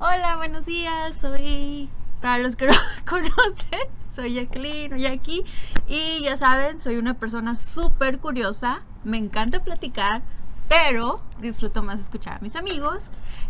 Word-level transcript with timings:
Hola, 0.00 0.36
buenos 0.36 0.64
días. 0.64 1.16
Soy, 1.16 1.88
para 2.20 2.38
los 2.38 2.54
que 2.54 2.66
no 2.66 2.72
me 2.72 3.04
conocen, 3.04 3.80
soy 4.14 4.34
Jacqueline 4.34 4.96
Jackie. 4.96 5.44
Y 5.88 6.22
ya 6.22 6.36
saben, 6.36 6.78
soy 6.78 6.98
una 6.98 7.14
persona 7.14 7.56
súper 7.56 8.20
curiosa. 8.20 8.82
Me 9.02 9.18
encanta 9.18 9.64
platicar, 9.64 10.22
pero 10.68 11.20
disfruto 11.40 11.82
más 11.82 11.98
escuchar 11.98 12.34
a 12.34 12.38
mis 12.38 12.54
amigos. 12.54 12.98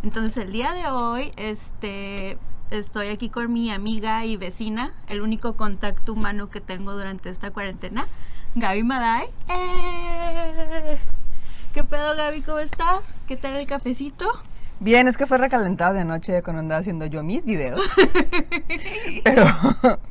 Entonces, 0.03 0.39
el 0.39 0.51
día 0.51 0.73
de 0.73 0.87
hoy, 0.87 1.33
este, 1.37 2.39
estoy 2.71 3.09
aquí 3.09 3.29
con 3.29 3.53
mi 3.53 3.71
amiga 3.71 4.25
y 4.25 4.39
vecina, 4.39 4.95
el 5.07 5.21
único 5.21 5.55
contacto 5.55 6.15
humano 6.15 6.49
que 6.49 6.63
tengo 6.63 6.95
durante 6.95 7.29
esta 7.29 7.51
cuarentena, 7.51 8.07
Gaby 8.55 8.85
Maday. 8.85 9.29
¡Eh! 9.51 10.99
¿Qué 11.75 11.85
pedo, 11.85 12.17
Gaby? 12.17 12.41
¿Cómo 12.41 12.59
estás? 12.61 13.15
¿Qué 13.27 13.37
tal 13.37 13.57
el 13.57 13.67
cafecito? 13.67 14.31
Bien, 14.81 15.09
es 15.09 15.17
que 15.17 15.27
fue 15.27 15.39
recalentado 15.39 15.95
de 15.95 16.01
anoche 16.01 16.43
cuando 16.43 16.61
andaba 16.61 16.81
haciendo 16.81 17.07
yo 17.07 17.25
mis 17.25 17.45
videos. 17.45 17.81
Pero 19.25 19.45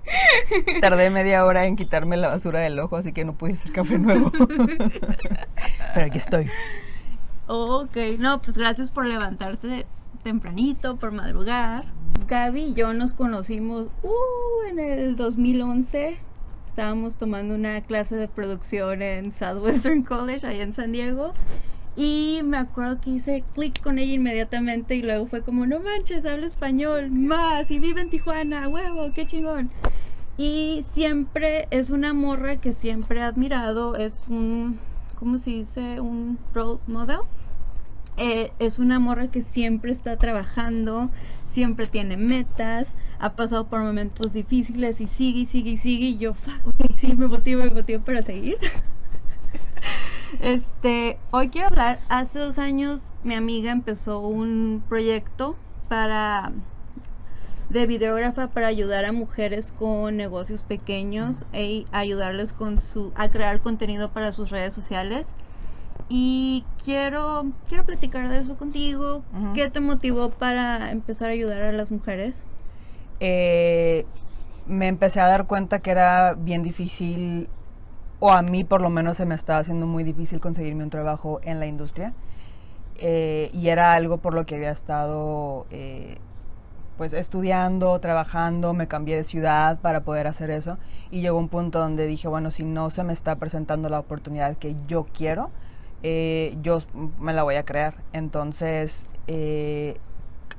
tardé 0.82 1.10
media 1.10 1.46
hora 1.46 1.66
en 1.66 1.78
quitarme 1.78 2.18
la 2.18 2.28
basura 2.28 2.60
del 2.60 2.78
ojo, 2.80 2.98
así 2.98 3.14
que 3.14 3.24
no 3.24 3.34
pude 3.34 3.54
hacer 3.54 3.72
café 3.72 3.98
nuevo. 3.98 4.32
Pero 5.94 6.06
aquí 6.06 6.18
estoy. 6.18 6.50
Ok, 7.48 7.96
no, 8.20 8.42
pues 8.42 8.58
gracias 8.58 8.92
por 8.92 9.06
levantarte 9.06 9.86
tempranito, 10.24 10.98
por 10.98 11.14
madrugar. 11.14 11.86
Gaby 12.28 12.62
y 12.62 12.74
yo 12.74 12.94
nos 12.94 13.14
conocimos 13.14 13.88
uh, 14.04 14.68
en 14.70 14.80
el 14.80 15.16
2011. 15.16 16.18
Estábamos 16.68 17.16
tomando 17.16 17.56
una 17.56 17.80
clase 17.82 18.18
de 18.18 18.28
producción 18.28 19.02
en 19.02 19.32
Southwestern 19.32 20.04
College, 20.04 20.46
allá 20.46 20.64
en 20.64 20.74
San 20.74 20.92
Diego. 20.92 21.34
Y 21.98 22.42
me 22.44 22.58
acuerdo 22.58 23.02
que 23.02 23.10
hice 23.10 23.44
clic 23.56 23.82
con 23.82 23.98
ella 23.98 24.14
inmediatamente 24.14 24.96
y 24.96 25.02
luego 25.02 25.26
fue 25.26 25.42
como, 25.42 25.66
no 25.66 25.80
manches, 25.80 26.24
habla 26.26 26.46
español, 26.46 27.10
más, 27.10 27.72
y 27.72 27.80
vive 27.80 28.02
en 28.02 28.12
Tijuana, 28.12 28.70
huevo, 28.70 29.12
qué 29.16 29.26
chingón. 29.26 29.72
Y 30.38 30.86
siempre 30.94 31.68
es 31.72 31.90
una 31.90 32.14
morra 32.14 32.58
que 32.58 32.74
siempre 32.74 33.20
he 33.20 33.24
admirado, 33.24 33.96
es 33.96 34.24
un, 34.28 34.80
¿cómo 35.18 35.40
se 35.40 35.50
dice? 35.50 36.00
Un 36.00 36.38
role 36.54 36.80
model. 36.86 37.22
Eh, 38.18 38.52
es 38.60 38.78
una 38.78 39.00
morra 39.00 39.30
que 39.30 39.42
siempre 39.42 39.92
está 39.92 40.18
trabajando, 40.18 41.10
siempre 41.52 41.88
tiene 41.88 42.16
metas, 42.16 42.94
ha 43.18 43.34
pasado 43.34 43.66
por 43.66 43.82
momentos 43.82 44.34
difíciles 44.34 45.02
y 45.02 45.08
sigue 45.08 45.40
y 45.40 45.46
sigue 45.48 45.72
y 45.72 45.78
sigue. 45.78 46.06
Y 46.06 46.18
yo, 46.20 46.36
sí, 46.98 47.14
me 47.14 47.28
motivo, 47.28 47.64
me 47.64 47.72
motivo 47.72 48.04
para 48.04 48.22
seguir. 48.22 48.58
Este, 50.42 51.18
hoy 51.32 51.50
quiero 51.50 51.70
hablar, 51.70 52.00
hace 52.10 52.40
dos 52.40 52.60
años 52.60 53.02
mi 53.24 53.34
amiga 53.34 53.72
empezó 53.72 54.20
un 54.20 54.84
proyecto 54.88 55.56
para 55.88 56.52
de 57.70 57.86
videógrafa 57.86 58.48
para 58.48 58.68
ayudar 58.68 59.06
a 59.06 59.12
mujeres 59.12 59.74
con 59.78 60.16
negocios 60.16 60.64
pequeños 60.64 61.46
e 61.54 61.86
ayudarles 61.92 62.54
con 62.54 62.80
su 62.80 63.12
a 63.16 63.30
crear 63.30 63.62
contenido 63.62 64.12
para 64.12 64.32
sus 64.32 64.50
redes 64.50 64.74
sociales. 64.74 65.28
Y 66.10 66.64
quiero 66.84 67.48
quiero 67.68 67.86
platicar 67.86 68.30
de 68.30 68.40
eso 68.40 68.58
contigo. 68.58 69.24
¿Qué 69.54 69.70
te 69.70 69.80
motivó 69.80 70.30
para 70.30 70.92
empezar 70.92 71.30
a 71.30 71.34
ayudar 71.34 71.64
a 71.64 71.72
las 71.72 71.92
mujeres? 71.92 72.46
Eh, 73.20 74.06
me 74.68 74.88
empecé 74.88 75.20
a 75.20 75.28
dar 75.28 75.48
cuenta 75.48 75.80
que 75.80 75.92
era 75.92 76.36
bien 76.36 76.64
difícil, 76.64 77.50
o 78.20 78.32
a 78.32 78.42
mí 78.42 78.64
por 78.64 78.82
lo 78.82 78.90
menos 78.90 79.18
se 79.18 79.26
me 79.26 79.36
estaba 79.36 79.60
haciendo 79.60 79.86
muy 79.86 80.04
difícil 80.04 80.40
conseguirme 80.40 80.84
un 80.84 80.90
trabajo 80.90 81.40
en 81.44 81.60
la 81.60 81.68
industria. 81.68 82.14
Eh, 83.00 83.52
y 83.54 83.70
era 83.70 83.94
algo 83.94 84.18
por 84.18 84.34
lo 84.34 84.48
que 84.48 84.56
había 84.56 84.72
estado 84.72 85.68
eh, 85.70 86.18
pues 86.98 87.14
estudiando, 87.14 88.00
trabajando, 88.00 88.74
me 88.74 88.88
cambié 88.88 89.16
de 89.16 89.24
ciudad 89.24 89.78
para 89.80 90.02
poder 90.02 90.26
hacer 90.26 90.50
eso 90.50 90.80
y 91.12 91.22
llegó 91.22 91.38
un 91.38 91.48
punto 91.48 91.80
donde 91.80 92.08
dije, 92.08 92.28
bueno, 92.28 92.50
si 92.50 92.64
no 92.64 92.90
se 92.90 93.04
me 93.04 93.14
está 93.14 93.36
presentando 93.36 93.88
la 93.90 94.00
oportunidad 94.00 94.58
que 94.58 94.76
yo 94.88 95.06
quiero, 95.14 95.52
eh, 96.02 96.58
yo 96.64 96.80
me 97.20 97.34
la 97.34 97.44
voy 97.44 97.56
a 97.56 97.64
crear. 97.66 97.96
Entonces, 98.14 99.06
en 99.28 99.96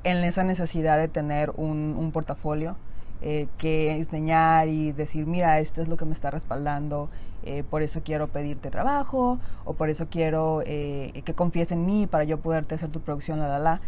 esa 0.03 0.43
necesidad 0.45 0.97
de 0.97 1.09
tener 1.09 1.51
un 1.57 2.09
portafolio 2.13 2.77
eh, 3.21 3.47
que 3.57 3.91
enseñar 3.91 4.69
y 4.69 4.93
decir, 4.93 5.25
mira, 5.25 5.59
esto 5.59 5.81
es 5.81 5.89
lo 5.89 5.97
que 5.97 6.05
me 6.05 6.13
está 6.13 6.31
respaldando, 6.31 7.09
eh, 7.43 7.63
por 7.69 7.81
eso 7.81 8.01
quiero 8.03 8.27
pedirte 8.29 8.69
trabajo, 8.69 9.39
o 9.65 9.73
por 9.73 9.89
eso 9.89 10.07
quiero 10.09 10.61
eh, 10.65 11.21
que 11.25 11.33
confíes 11.33 11.71
en 11.73 11.85
mí 11.85 12.07
para 12.07 12.23
yo 12.23 12.39
poderte 12.39 12.75
hacer 12.75 12.89
tu 12.89 13.01
producción, 13.01 13.39
la, 13.39 13.47
la, 13.47 13.59
la. 13.59 13.81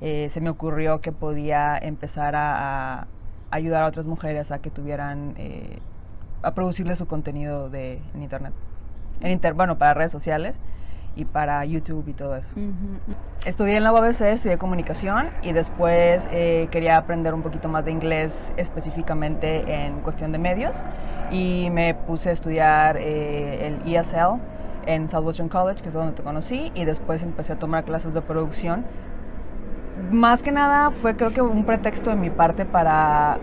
Se 0.00 0.40
me 0.40 0.48
ocurrió 0.48 1.00
que 1.00 1.12
podía 1.12 1.76
empezar 1.76 2.34
a, 2.36 3.08
ayudar 3.50 3.82
a 3.82 3.86
otras 3.86 4.06
mujeres 4.06 4.52
a 4.52 4.60
que 4.60 4.70
tuvieran, 4.70 5.34
a 6.42 6.54
producirle 6.54 6.94
su 6.94 7.06
contenido 7.06 7.68
de, 7.68 8.00
en 8.14 8.22
internet. 8.22 8.52
En 9.20 9.32
inter, 9.32 9.54
bueno, 9.54 9.76
para 9.76 9.94
redes 9.94 10.12
sociales 10.12 10.60
y 11.18 11.24
para 11.24 11.64
YouTube 11.64 12.06
y 12.08 12.12
todo 12.12 12.36
eso. 12.36 12.48
Estudié 13.44 13.76
en 13.76 13.84
la 13.84 13.92
UABC, 13.92 14.20
estudié 14.22 14.56
comunicación 14.56 15.30
y 15.42 15.52
después 15.52 16.28
eh, 16.30 16.68
quería 16.70 16.96
aprender 16.96 17.34
un 17.34 17.42
poquito 17.42 17.68
más 17.68 17.84
de 17.84 17.90
inglés 17.90 18.52
específicamente 18.56 19.84
en 19.84 20.00
cuestión 20.00 20.30
de 20.30 20.38
medios 20.38 20.82
y 21.32 21.68
me 21.72 21.94
puse 21.94 22.30
a 22.30 22.32
estudiar 22.32 22.96
eh, 22.98 23.66
el 23.66 23.94
ESL 23.94 24.40
en 24.86 25.08
Southwestern 25.08 25.48
College, 25.48 25.82
que 25.82 25.88
es 25.88 25.94
donde 25.94 26.12
te 26.12 26.22
conocí, 26.22 26.72
y 26.74 26.84
después 26.84 27.22
empecé 27.22 27.52
a 27.52 27.58
tomar 27.58 27.84
clases 27.84 28.14
de 28.14 28.22
producción. 28.22 28.86
Más 30.10 30.42
que 30.42 30.52
nada 30.52 30.90
fue 30.92 31.16
creo 31.16 31.32
que 31.32 31.42
un 31.42 31.64
pretexto 31.64 32.10
de 32.10 32.16
mi 32.16 32.30
parte 32.30 32.64
para... 32.64 33.38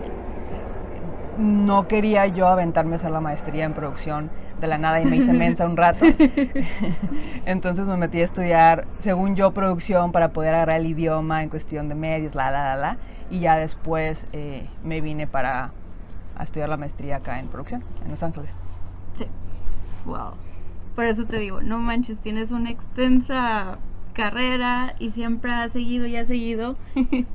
No 1.38 1.88
quería 1.88 2.26
yo 2.26 2.48
aventarme 2.48 2.94
a 2.94 2.96
hacer 2.96 3.10
la 3.10 3.20
maestría 3.20 3.64
en 3.64 3.74
producción 3.74 4.30
de 4.60 4.66
la 4.66 4.78
nada 4.78 5.00
y 5.00 5.04
me 5.04 5.16
hice 5.16 5.32
mensa 5.32 5.66
un 5.66 5.76
rato. 5.76 6.06
Entonces 7.46 7.86
me 7.86 7.96
metí 7.96 8.20
a 8.20 8.24
estudiar, 8.24 8.86
según 9.00 9.36
yo, 9.36 9.52
producción 9.52 10.12
para 10.12 10.32
poder 10.32 10.54
agarrar 10.54 10.80
el 10.80 10.86
idioma 10.86 11.42
en 11.42 11.50
cuestión 11.50 11.88
de 11.88 11.94
medios, 11.94 12.34
la, 12.34 12.50
la, 12.50 12.64
la, 12.64 12.76
la. 12.76 12.96
Y 13.30 13.40
ya 13.40 13.56
después 13.56 14.26
eh, 14.32 14.66
me 14.82 15.00
vine 15.00 15.26
para 15.26 15.72
a 16.36 16.44
estudiar 16.44 16.68
la 16.68 16.76
maestría 16.76 17.16
acá 17.16 17.38
en 17.38 17.48
producción, 17.48 17.82
en 18.04 18.10
Los 18.10 18.22
Ángeles. 18.22 18.54
Sí. 19.14 19.26
Wow. 20.04 20.34
Por 20.94 21.04
eso 21.04 21.24
te 21.24 21.38
digo, 21.38 21.60
no 21.60 21.78
manches, 21.78 22.18
tienes 22.18 22.50
una 22.50 22.70
extensa 22.70 23.78
carrera 24.12 24.94
y 24.98 25.10
siempre 25.10 25.52
has 25.52 25.72
seguido 25.72 26.06
y 26.06 26.16
has 26.16 26.28
seguido. 26.28 26.76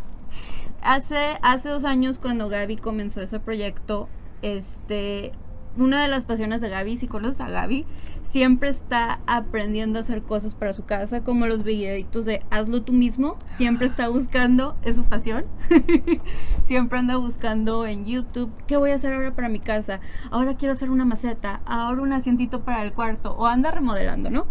hace, 0.82 1.38
hace 1.42 1.70
dos 1.70 1.86
años 1.86 2.20
cuando 2.20 2.50
Gaby 2.50 2.78
comenzó 2.78 3.22
ese 3.22 3.40
proyecto, 3.40 4.10
este, 4.42 5.32
una 5.78 6.02
de 6.02 6.08
las 6.08 6.26
pasiones 6.26 6.62
de 6.62 6.70
Gaby, 6.70 6.98
si 6.98 7.08
conoces 7.08 7.42
a 7.42 7.50
Gaby, 7.50 7.86
siempre 8.24 8.70
está 8.70 9.20
aprendiendo 9.28 10.00
a 10.00 10.02
hacer 10.02 10.24
cosas 10.24 10.56
para 10.56 10.74
su 10.74 10.86
casa, 10.86 11.24
como 11.24 11.48
los 11.48 11.64
videitos 11.64 12.26
de 12.26 12.44
hazlo 12.50 12.82
tú 12.82 12.94
mismo, 12.94 13.38
siempre 13.58 13.88
está 13.88 14.08
buscando, 14.08 14.78
es 14.84 14.96
su 14.96 15.04
pasión, 15.04 15.46
siempre 16.64 17.00
anda 17.00 17.18
buscando 17.18 17.86
en 17.86 18.06
YouTube, 18.06 18.52
¿qué 18.68 18.78
voy 18.78 18.92
a 18.92 18.96
hacer 18.96 19.14
ahora 19.14 19.36
para 19.36 19.50
mi 19.50 19.60
casa? 19.60 20.00
Ahora 20.30 20.56
quiero 20.56 20.74
hacer 20.74 20.90
una 20.90 21.06
maceta, 21.06 21.62
ahora 21.66 22.02
un 22.02 22.14
asientito 22.14 22.62
para 22.62 22.84
el 22.84 22.94
cuarto, 22.94 23.34
o 23.34 23.48
anda 23.48 23.72
remodelando, 23.72 24.30
¿no? 24.30 24.48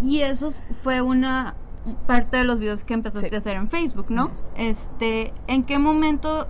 Y 0.00 0.20
eso 0.20 0.52
fue 0.82 1.00
una 1.00 1.54
parte 2.06 2.36
de 2.38 2.44
los 2.44 2.58
videos 2.58 2.84
que 2.84 2.94
empezaste 2.94 3.28
Sí. 3.28 3.34
a 3.34 3.38
hacer 3.38 3.56
en 3.56 3.68
Facebook, 3.68 4.06
¿no? 4.08 4.30
Este, 4.56 5.32
¿en 5.46 5.62
qué 5.64 5.78
momento 5.78 6.46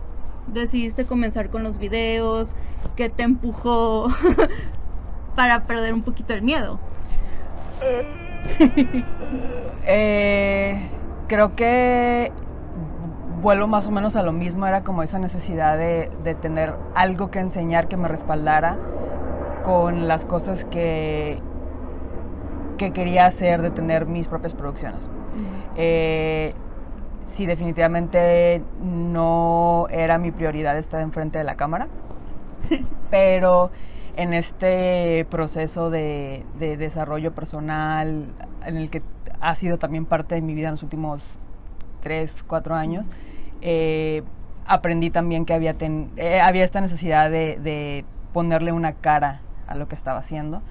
decidiste 0.46 1.04
comenzar 1.04 1.50
con 1.50 1.62
los 1.62 1.78
videos? 1.78 2.54
¿Qué 2.96 3.08
te 3.10 3.22
empujó 3.22 4.08
para 5.36 5.64
perder 5.66 5.92
un 5.94 6.02
poquito 6.02 6.32
el 6.34 6.42
miedo? 6.42 6.78
Eh, 9.88 10.88
creo 11.28 11.54
que 11.54 12.32
vuelvo 13.40 13.68
más 13.68 13.86
o 13.86 13.92
menos 13.92 14.16
a 14.16 14.22
lo 14.24 14.32
mismo, 14.32 14.66
era 14.66 14.82
como 14.82 15.02
esa 15.04 15.20
necesidad 15.20 15.78
de, 15.78 16.10
de 16.24 16.34
tener 16.34 16.74
algo 16.96 17.30
que 17.30 17.38
enseñar 17.38 17.86
que 17.86 17.96
me 17.96 18.08
respaldara 18.08 18.76
con 19.64 20.08
las 20.08 20.24
cosas 20.24 20.64
que, 20.64 21.40
que 22.78 22.92
quería 22.92 23.26
hacer, 23.26 23.62
de 23.62 23.70
tener 23.70 24.06
mis 24.06 24.26
propias 24.26 24.54
producciones. 24.54 25.08
Eh, 25.76 26.54
sí, 27.24 27.46
definitivamente 27.46 28.62
no 28.82 29.86
era 29.90 30.18
mi 30.18 30.30
prioridad 30.32 30.76
estar 30.78 31.00
enfrente 31.00 31.38
de 31.38 31.44
la 31.44 31.56
cámara, 31.56 31.88
pero 33.10 33.70
en 34.16 34.32
este 34.32 35.26
proceso 35.30 35.90
de, 35.90 36.44
de 36.58 36.76
desarrollo 36.76 37.32
personal, 37.34 38.28
en 38.64 38.76
el 38.76 38.90
que 38.90 39.02
ha 39.40 39.54
sido 39.54 39.78
también 39.78 40.06
parte 40.06 40.34
de 40.34 40.40
mi 40.42 40.54
vida 40.54 40.68
en 40.68 40.72
los 40.74 40.82
últimos 40.82 41.38
tres, 42.02 42.44
cuatro 42.46 42.74
años, 42.74 43.10
eh, 43.62 44.22
aprendí 44.66 45.10
también 45.10 45.44
que 45.44 45.54
había, 45.54 45.74
ten- 45.74 46.10
eh, 46.16 46.40
había 46.40 46.64
esta 46.64 46.80
necesidad 46.80 47.30
de, 47.30 47.58
de 47.62 48.04
ponerle 48.32 48.72
una 48.72 48.92
cara 48.94 49.40
a 49.66 49.74
lo 49.74 49.88
que 49.88 49.94
estaba 49.94 50.18
haciendo. 50.20 50.62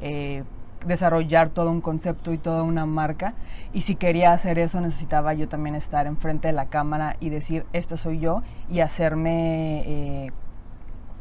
Eh, 0.00 0.44
desarrollar 0.86 1.50
todo 1.50 1.70
un 1.70 1.80
concepto 1.80 2.32
y 2.32 2.38
toda 2.38 2.62
una 2.62 2.86
marca. 2.86 3.34
Y 3.72 3.82
si 3.82 3.94
quería 3.94 4.32
hacer 4.32 4.58
eso, 4.58 4.80
necesitaba 4.80 5.34
yo 5.34 5.48
también 5.48 5.74
estar 5.74 6.06
enfrente 6.06 6.48
de 6.48 6.52
la 6.52 6.66
cámara 6.66 7.16
y 7.20 7.30
decir, 7.30 7.64
este 7.72 7.96
soy 7.96 8.18
yo, 8.18 8.42
y 8.70 8.80
hacerme 8.80 9.82
eh, 9.86 10.32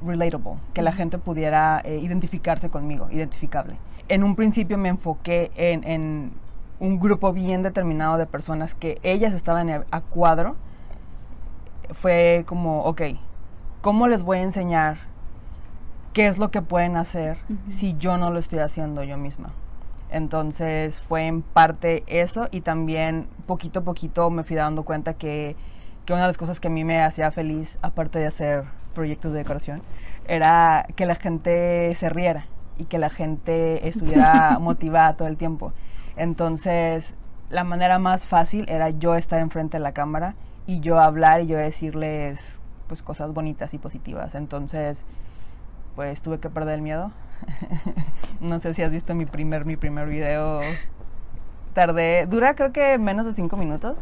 relatable, 0.05 0.55
que 0.73 0.81
la 0.81 0.91
gente 0.91 1.17
pudiera 1.17 1.81
eh, 1.83 1.99
identificarse 2.01 2.69
conmigo, 2.69 3.07
identificable. 3.11 3.77
En 4.07 4.23
un 4.23 4.35
principio 4.35 4.77
me 4.77 4.89
enfoqué 4.89 5.51
en, 5.55 5.83
en, 5.83 6.33
un 6.79 6.99
grupo 6.99 7.31
bien 7.31 7.61
determinado 7.61 8.17
de 8.17 8.25
personas 8.25 8.73
que 8.73 8.97
ellas 9.03 9.33
estaban 9.33 9.69
a 9.69 10.01
cuadro. 10.01 10.55
Fue 11.91 12.43
como, 12.47 12.81
ok, 12.85 13.03
¿cómo 13.81 14.07
les 14.07 14.23
voy 14.23 14.39
a 14.39 14.41
enseñar 14.41 15.10
qué 16.13 16.27
es 16.27 16.37
lo 16.37 16.51
que 16.51 16.61
pueden 16.61 16.97
hacer 16.97 17.37
uh 17.49 17.53
-huh. 17.53 17.71
si 17.71 17.95
yo 17.97 18.17
no 18.17 18.31
lo 18.31 18.39
estoy 18.39 18.59
haciendo 18.59 19.03
yo 19.03 19.17
misma? 19.17 19.51
Entonces 20.09 20.99
fue 20.99 21.27
en 21.27 21.41
parte 21.41 22.03
eso 22.07 22.49
y 22.51 22.61
también 22.61 23.27
poquito 23.47 23.79
a 23.79 23.83
poquito 23.83 24.29
me 24.29 24.43
fui 24.43 24.57
dando 24.57 24.83
cuenta 24.83 25.13
que, 25.13 25.55
que 26.05 26.13
una 26.13 26.23
de 26.23 26.27
las 26.27 26.37
cosas 26.37 26.59
que 26.59 26.67
a 26.67 26.71
mí 26.71 26.83
me 26.83 27.01
hacía 27.01 27.31
feliz, 27.31 27.79
aparte 27.81 28.19
de 28.19 28.27
hacer 28.27 28.65
proyectos 28.93 29.31
de 29.31 29.39
decoración, 29.39 29.81
era 30.27 30.85
que 30.95 31.05
la 31.05 31.15
gente 31.15 31.95
se 31.95 32.09
riera 32.09 32.45
y 32.77 32.85
que 32.85 32.97
la 32.97 33.09
gente 33.09 33.87
estuviera 33.87 34.57
motivada 34.61 35.15
todo 35.15 35.29
el 35.29 35.37
tiempo. 35.37 35.71
Entonces, 36.17 37.15
la 37.49 37.63
manera 37.63 37.99
más 37.99 38.25
fácil 38.25 38.65
era 38.67 38.89
yo 38.89 39.15
estar 39.15 39.39
enfrente 39.39 39.77
de 39.77 39.83
la 39.83 39.93
cámara 39.93 40.35
y 40.67 40.81
yo 40.81 40.99
hablar 40.99 41.41
y 41.41 41.47
yo 41.47 41.57
decirles 41.57 42.59
pues 42.87 43.01
cosas 43.01 43.33
bonitas 43.33 43.73
y 43.73 43.77
positivas. 43.77 44.35
Entonces, 44.35 45.05
pues 45.95 46.21
tuve 46.21 46.39
que 46.39 46.49
perder 46.49 46.75
el 46.75 46.81
miedo. 46.81 47.11
no 48.39 48.59
sé 48.59 48.73
si 48.73 48.83
has 48.83 48.91
visto 48.91 49.15
mi 49.15 49.25
primer 49.25 49.65
mi 49.65 49.77
primer 49.77 50.07
video. 50.07 50.61
Tardé, 51.73 52.27
dura 52.27 52.55
creo 52.55 52.71
que 52.71 52.97
menos 52.97 53.25
de 53.25 53.33
cinco 53.33 53.57
minutos 53.57 53.99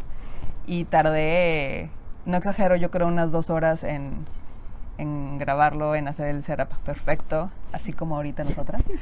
y 0.65 0.85
tardé, 0.85 1.89
no 2.25 2.37
exagero, 2.37 2.75
yo 2.75 2.91
creo 2.91 3.07
unas 3.07 3.31
dos 3.31 3.49
horas 3.49 3.83
en 3.83 4.25
en 4.99 5.39
grabarlo, 5.39 5.95
en 5.95 6.07
hacer 6.09 6.27
el 6.27 6.43
setup 6.43 6.77
perfecto, 6.79 7.49
así 7.71 7.93
como 7.93 8.17
ahorita 8.17 8.43
nosotras. 8.43 8.83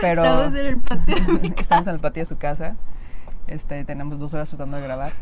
Pero 0.00 0.24
estamos 0.24 0.58
en 0.58 0.66
el 0.66 0.78
patio. 0.78 1.16
estamos 1.58 1.86
en 1.86 1.94
el 1.94 2.00
patio 2.00 2.22
de 2.22 2.26
su 2.26 2.38
casa. 2.38 2.76
Este, 3.46 3.84
tenemos 3.84 4.18
dos 4.18 4.32
horas 4.32 4.48
tratando 4.48 4.78
de 4.78 4.82
grabar. 4.82 5.12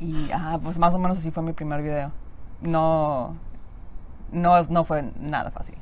Y 0.00 0.30
ah, 0.32 0.58
pues 0.62 0.78
más 0.78 0.92
o 0.94 0.98
menos 0.98 1.18
así 1.18 1.30
fue 1.30 1.44
mi 1.44 1.52
primer 1.52 1.80
video. 1.80 2.10
No, 2.60 3.36
no, 4.32 4.62
no 4.64 4.84
fue 4.84 5.10
nada 5.20 5.50
fácil. 5.50 5.76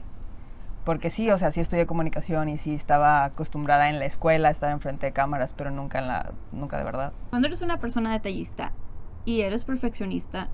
Porque 0.84 1.08
sí, 1.08 1.30
o 1.30 1.38
sea, 1.38 1.50
sí 1.50 1.60
estudié 1.60 1.86
comunicación 1.86 2.48
y 2.50 2.58
sí 2.58 2.74
estaba 2.74 3.24
acostumbrada 3.24 3.88
en 3.88 3.98
la 3.98 4.04
escuela 4.04 4.48
a 4.48 4.50
estar 4.50 4.70
enfrente 4.70 5.06
de 5.06 5.12
cámaras, 5.12 5.54
pero 5.54 5.70
nunca 5.70 5.98
en 5.98 6.08
la, 6.08 6.32
nunca 6.52 6.76
de 6.76 6.84
verdad. 6.84 7.12
Cuando 7.30 7.48
eres 7.48 7.62
una 7.62 7.78
persona 7.78 8.12
detallista 8.12 8.72
y 9.24 9.40
eres 9.40 9.64
perfeccionista 9.64 10.48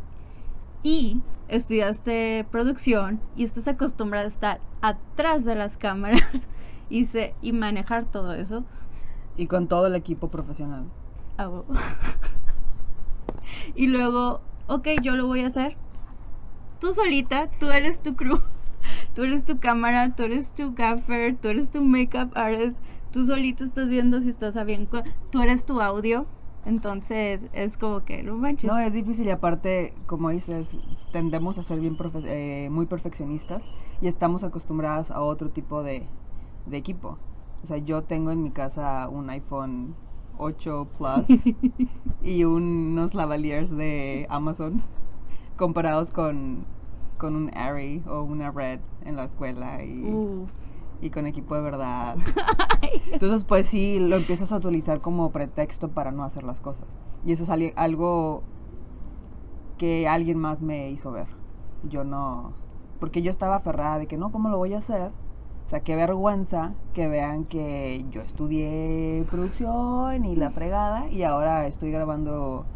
y 0.84 1.20
estudiaste 1.48 2.46
producción 2.50 3.20
y 3.36 3.44
estás 3.44 3.66
acostumbrada 3.66 4.26
a 4.26 4.28
estar 4.28 4.60
atrás 4.82 5.44
de 5.44 5.56
las 5.56 5.76
cámaras 5.76 6.46
y, 6.90 7.06
se, 7.06 7.34
y 7.42 7.52
manejar 7.52 8.04
todo 8.04 8.34
eso. 8.34 8.64
Y 9.36 9.48
con 9.48 9.66
todo 9.66 9.88
el 9.88 9.96
equipo 9.96 10.28
profesional. 10.28 10.84
Oh. 11.38 11.64
y 13.74 13.88
luego, 13.88 14.42
ok, 14.68 14.88
yo 15.02 15.16
lo 15.16 15.26
voy 15.26 15.42
a 15.42 15.48
hacer. 15.48 15.76
Tú 16.80 16.94
solita, 16.94 17.50
tú 17.58 17.68
eres 17.70 18.00
tu 18.02 18.16
crew, 18.16 18.38
tú 19.14 19.22
eres 19.24 19.44
tu 19.44 19.58
cámara, 19.58 20.14
tú 20.14 20.22
eres 20.22 20.52
tu 20.52 20.72
gaffer, 20.74 21.36
tú 21.36 21.48
eres 21.48 21.70
tu 21.70 21.82
makeup 21.82 22.32
artist, 22.34 22.78
tú 23.12 23.26
solita 23.26 23.64
estás 23.64 23.88
viendo 23.88 24.20
si 24.20 24.30
estás 24.30 24.54
bien, 24.64 24.88
tú 25.30 25.42
eres 25.42 25.64
tu 25.64 25.82
audio, 25.82 26.26
entonces 26.64 27.46
es 27.52 27.76
como 27.76 28.04
que 28.04 28.22
no 28.22 28.36
manches. 28.36 28.70
No, 28.70 28.78
es 28.78 28.92
difícil 28.92 29.26
y 29.26 29.30
aparte, 29.30 29.94
como 30.06 30.30
dices, 30.30 30.70
tendemos 31.12 31.58
a 31.58 31.62
ser 31.62 31.80
bien 31.80 31.96
profe 31.96 32.20
eh, 32.24 32.70
muy 32.70 32.86
perfeccionistas 32.86 33.64
y 34.00 34.06
estamos 34.06 34.44
acostumbradas 34.44 35.10
a 35.10 35.20
otro 35.20 35.50
tipo 35.50 35.82
de, 35.82 36.06
de, 36.66 36.76
equipo. 36.76 37.18
O 37.62 37.66
sea, 37.66 37.76
yo 37.76 38.02
tengo 38.02 38.30
en 38.30 38.42
mi 38.42 38.50
casa 38.50 39.08
un 39.08 39.28
iPhone 39.30 39.94
8 40.38 40.88
Plus 40.96 41.40
y 42.22 42.44
un, 42.44 42.62
unos 42.92 43.14
lavaliers 43.14 43.70
de 43.70 44.26
Amazon 44.30 44.82
comparados 45.60 46.10
con, 46.10 46.64
con 47.18 47.36
un 47.36 47.54
Arri 47.54 48.02
o 48.08 48.22
una 48.22 48.50
Red 48.50 48.80
en 49.04 49.14
la 49.14 49.24
escuela 49.24 49.84
y... 49.84 50.02
Uh 50.10 50.48
y 51.02 51.10
con 51.10 51.26
equipo 51.26 51.54
de 51.54 51.62
verdad. 51.62 52.16
Entonces, 53.10 53.44
pues 53.44 53.66
sí, 53.66 53.98
lo 53.98 54.16
empiezas 54.16 54.52
a 54.52 54.56
utilizar 54.56 55.00
como 55.00 55.30
pretexto 55.30 55.88
para 55.88 56.12
no 56.12 56.24
hacer 56.24 56.44
las 56.44 56.60
cosas. 56.60 56.86
Y 57.24 57.32
eso 57.32 57.44
es 57.44 57.72
algo 57.76 58.42
que 59.78 60.06
alguien 60.08 60.38
más 60.38 60.62
me 60.62 60.90
hizo 60.90 61.10
ver. 61.10 61.26
Yo 61.88 62.04
no. 62.04 62.52
Porque 62.98 63.22
yo 63.22 63.30
estaba 63.30 63.56
aferrada 63.56 63.98
de 63.98 64.06
que 64.06 64.18
no, 64.18 64.30
¿cómo 64.30 64.50
lo 64.50 64.58
voy 64.58 64.74
a 64.74 64.78
hacer? 64.78 65.10
O 65.64 65.68
sea, 65.70 65.80
qué 65.80 65.96
vergüenza 65.96 66.74
que 66.92 67.08
vean 67.08 67.44
que 67.44 68.04
yo 68.10 68.20
estudié 68.20 69.24
producción 69.30 70.24
y 70.24 70.36
la 70.36 70.50
fregada 70.50 71.08
y 71.08 71.22
ahora 71.22 71.66
estoy 71.66 71.92
grabando 71.92 72.66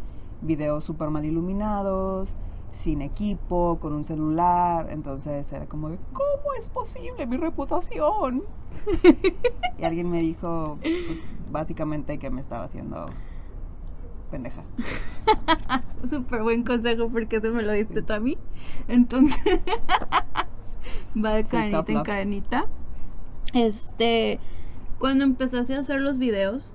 videos 0.41 0.83
súper 0.83 1.09
mal 1.09 1.25
iluminados 1.25 2.33
sin 2.81 3.01
equipo, 3.01 3.79
con 3.81 3.93
un 3.93 4.05
celular, 4.05 4.89
entonces 4.91 5.51
era 5.51 5.65
como 5.65 5.89
de, 5.89 5.97
¿cómo 6.13 6.53
es 6.59 6.69
posible 6.69 7.25
mi 7.25 7.37
reputación? 7.37 8.43
y 9.77 9.83
alguien 9.83 10.09
me 10.09 10.21
dijo, 10.21 10.77
pues 10.81 11.19
básicamente 11.51 12.17
que 12.19 12.29
me 12.29 12.41
estaba 12.41 12.65
haciendo 12.65 13.07
pendeja. 14.29 14.63
Súper 16.09 16.43
buen 16.43 16.63
consejo 16.63 17.09
porque 17.09 17.37
eso 17.37 17.51
me 17.51 17.63
lo 17.63 17.71
diste 17.71 18.01
tú 18.01 18.13
a 18.13 18.19
mí. 18.19 18.37
Entonces, 18.87 19.37
va 21.23 21.33
de 21.33 21.43
cadenita 21.43 21.91
en 21.91 22.03
cadenita. 22.03 22.65
Este, 23.53 24.39
cuando 24.99 25.23
empezaste 25.23 25.75
a 25.75 25.79
hacer 25.79 26.01
los 26.01 26.17
videos 26.17 26.73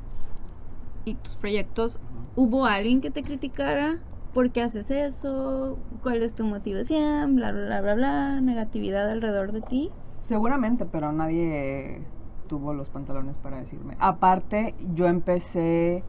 y 1.05 1.14
tus 1.14 1.37
proyectos, 1.37 2.00
¿hubo 2.37 2.64
alguien 2.67 3.00
que 3.00 3.11
te 3.11 3.23
criticara? 3.23 3.99
¿Por 4.32 4.50
qué 4.50 4.62
haces 4.62 4.91
eso? 4.91 5.79
¿Cuál 6.03 6.23
es 6.23 6.35
tu 6.35 6.44
motivación? 6.44 7.37
Bla, 7.37 7.53
bla, 7.53 7.81
bla, 7.81 7.94
bla, 7.94 8.41
negatividad 8.41 9.11
alrededor 9.11 9.53
de 9.53 9.62
ti. 9.62 9.91
Seguramente, 10.21 10.85
pero 10.87 11.12
nadie 11.12 12.03
tuvo 12.49 12.75
los 12.75 12.88
pantalones 12.91 13.37
para 13.37 13.59
decirme. 13.59 13.97
Aparte, 13.99 14.75
yo 14.94 15.06
empecé, 15.06 16.03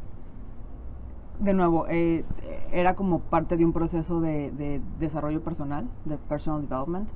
de 1.40 1.54
nuevo, 1.54 1.86
eh, 1.88 2.26
era 2.72 2.96
como 2.96 3.20
parte 3.20 3.58
de 3.58 3.66
un 3.66 3.74
proceso 3.74 4.22
de, 4.22 4.52
de, 4.52 4.82
desarrollo 5.00 5.42
personal, 5.42 5.88
de 6.06 6.18
personal 6.18 6.62
development, 6.62 7.10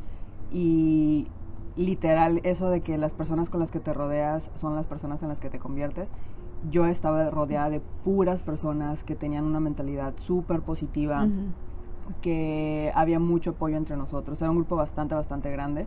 y 0.51 1.27
literal 1.75 2.39
eso 2.43 2.69
de 2.69 2.81
que 2.81 2.97
las 2.97 3.13
personas 3.13 3.49
con 3.49 3.59
las 3.59 3.71
que 3.71 3.79
te 3.79 3.93
rodeas 3.93 4.49
son 4.55 4.75
las 4.75 4.87
personas 4.87 5.21
en 5.23 5.29
las 5.29 5.39
que 5.39 5.49
te 5.49 5.59
conviertes 5.59 6.09
yo 6.71 6.85
estaba 6.85 7.29
rodeada 7.29 7.69
de 7.69 7.81
puras 8.03 8.41
personas 8.41 9.03
que 9.03 9.15
tenían 9.15 9.45
una 9.45 9.59
mentalidad 9.59 10.13
súper 10.17 10.61
positiva, 10.61 11.23
uh 11.23 11.27
-huh. 11.27 11.51
que 12.21 12.91
había 12.95 13.19
mucho 13.19 13.51
apoyo 13.51 13.77
entre 13.77 13.97
nosotros. 13.97 14.41
Era 14.41 14.51
un 14.51 14.57
grupo 14.57 14.75
bastante, 14.75 15.15
bastante 15.15 15.51
grande, 15.51 15.85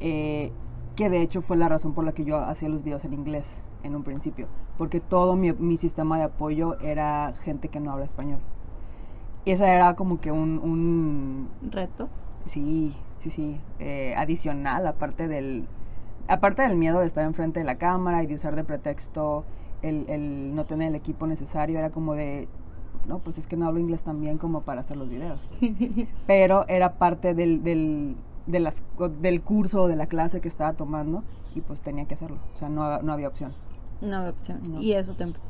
eh, 0.00 0.52
que 0.96 1.08
de 1.10 1.22
hecho 1.22 1.42
fue 1.42 1.56
la 1.56 1.68
razón 1.68 1.92
por 1.92 2.04
la 2.04 2.12
que 2.12 2.24
yo 2.24 2.38
hacía 2.38 2.68
los 2.68 2.82
videos 2.82 3.04
en 3.04 3.14
inglés 3.14 3.62
en 3.82 3.94
un 3.94 4.02
principio, 4.02 4.46
porque 4.76 5.00
todo 5.00 5.36
mi, 5.36 5.52
mi 5.52 5.76
sistema 5.76 6.18
de 6.18 6.24
apoyo 6.24 6.78
era 6.80 7.32
gente 7.42 7.68
que 7.68 7.80
no 7.80 7.92
habla 7.92 8.04
español. 8.04 8.40
Y 9.44 9.52
esa 9.52 9.72
era 9.72 9.94
como 9.94 10.20
que 10.20 10.32
un... 10.32 10.58
un 10.58 11.48
¿Reto? 11.70 12.08
Sí, 12.46 12.94
sí, 13.20 13.30
sí. 13.30 13.58
Eh, 13.78 14.14
adicional, 14.16 14.86
aparte 14.86 15.28
del, 15.28 15.66
aparte 16.28 16.60
del 16.62 16.76
miedo 16.76 17.00
de 17.00 17.06
estar 17.06 17.24
enfrente 17.24 17.60
de 17.60 17.64
la 17.64 17.76
cámara 17.76 18.22
y 18.22 18.26
de 18.26 18.34
usar 18.34 18.54
de 18.54 18.64
pretexto 18.64 19.44
el, 19.82 20.08
el, 20.08 20.54
no 20.54 20.64
tener 20.66 20.88
el 20.88 20.94
equipo 20.94 21.26
necesario, 21.26 21.78
era 21.78 21.90
como 21.90 22.14
de, 22.14 22.48
no, 23.06 23.18
pues 23.18 23.38
es 23.38 23.46
que 23.46 23.56
no 23.56 23.66
hablo 23.66 23.80
inglés 23.80 24.02
tan 24.02 24.20
bien 24.20 24.38
como 24.38 24.62
para 24.62 24.80
hacer 24.80 24.96
los 24.96 25.08
videos. 25.08 25.40
Pero 26.26 26.66
era 26.68 26.94
parte 26.94 27.34
del, 27.34 27.62
del, 27.62 28.16
de 28.46 28.60
las, 28.60 28.82
del 29.20 29.42
curso 29.42 29.82
o 29.82 29.88
de 29.88 29.96
la 29.96 30.06
clase 30.06 30.40
que 30.40 30.48
estaba 30.48 30.74
tomando 30.74 31.24
y 31.54 31.60
pues 31.60 31.80
tenía 31.80 32.04
que 32.04 32.14
hacerlo. 32.14 32.38
O 32.54 32.58
sea, 32.58 32.68
no, 32.68 33.02
no 33.02 33.12
había 33.12 33.28
opción. 33.28 33.52
No 34.00 34.16
había 34.16 34.30
opción. 34.30 34.60
No. 34.62 34.80
Y 34.80 34.92
eso 34.92 35.14
te 35.14 35.24
empujó. 35.24 35.44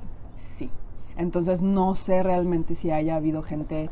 Sí. 0.56 0.70
Entonces 1.16 1.62
no 1.62 1.94
sé 1.94 2.22
realmente 2.22 2.75
si 2.75 2.90
haya 2.90 3.16
habido 3.16 3.42
gente 3.42 3.90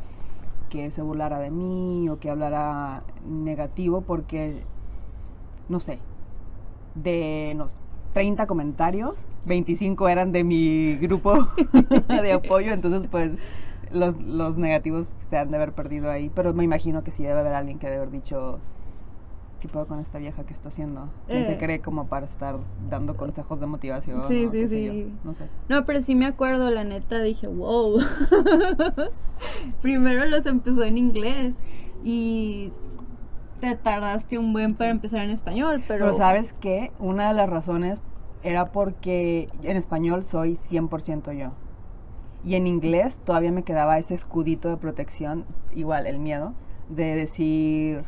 que 0.71 0.91
se 0.91 1.03
burlara 1.03 1.39
de 1.39 1.51
mí 1.51 2.09
o 2.09 2.19
que 2.19 2.31
hablara 2.31 3.03
negativo 3.27 4.03
porque, 4.03 4.63
no 5.69 5.81
sé, 5.81 5.99
de, 6.95 7.55
no, 7.57 7.67
30 8.15 8.47
comentarios, 8.47 9.17
25 9.45 10.09
eran 10.09 10.33
de 10.33 10.45
mi 10.45 10.97
grupo 10.97 11.49
de 12.09 12.33
apoyo, 12.33 12.73
entonces 12.73 13.09
pues 13.11 13.37
los, 13.93 14.21
los 14.23 14.59
negativos 14.59 15.09
se 15.31 15.37
han 15.39 15.51
de 15.51 15.57
haber 15.57 15.73
perdido 15.73 16.11
ahí, 16.11 16.31
pero 16.35 16.53
me 16.55 16.65
imagino 16.65 17.03
que 17.05 17.11
sí 17.11 17.23
debe 17.23 17.41
haber 17.41 17.55
alguien 17.55 17.79
que 17.79 17.87
debe 17.87 17.99
haber 17.99 18.11
dicho, 18.11 18.59
¿qué 19.61 19.69
puedo 19.69 19.87
con 19.87 19.99
esta 20.01 20.19
vieja 20.19 20.45
que 20.45 20.53
está 20.53 20.69
haciendo? 20.69 21.09
¿Quién 21.27 21.43
Eh. 21.43 21.47
se 21.47 21.59
cree 21.59 21.81
como 21.81 22.07
para 22.07 22.27
estar 22.27 22.57
dando 22.91 23.17
consejos 23.17 23.61
de 23.61 23.67
motivación? 23.67 24.23
Sí, 24.29 24.49
sí, 24.53 24.69
sí. 24.69 25.13
No 25.25 25.35
sé. 25.35 25.45
No, 25.69 25.85
pero 25.87 26.01
sí 26.01 26.15
me 26.15 26.27
acuerdo, 26.27 26.71
la 26.71 26.85
neta, 26.85 27.21
dije, 27.23 27.47
wow. 27.47 27.99
Primero 29.83 30.25
los 30.27 30.47
empezó 30.47 30.85
en 30.85 30.99
inglés 30.99 31.57
y 32.05 32.71
te 33.59 33.75
tardaste 33.77 34.39
un 34.39 34.53
buen 34.53 34.75
para 34.75 34.91
empezar 34.91 35.21
en 35.23 35.31
español, 35.31 35.83
pero... 35.87 36.07
Pero 36.07 36.17
¿sabes 36.17 36.55
qué? 36.61 36.93
Una 36.99 37.29
de 37.29 37.35
las 37.35 37.49
razones 37.51 37.99
era 38.43 38.67
porque 38.67 39.49
en 39.63 39.77
español 39.77 40.23
soy 40.25 40.55
100% 40.57 41.33
yo. 41.33 41.51
Y 42.45 42.55
en 42.55 42.67
inglés 42.67 43.19
todavía 43.25 43.51
me 43.53 43.65
quedaba 43.65 43.99
ese 43.99 44.15
escudito 44.15 44.69
de 44.69 44.77
protección, 44.77 45.45
igual 45.75 46.07
el 46.07 46.19
miedo, 46.19 46.55
de 46.89 47.17
decir, 47.17 48.05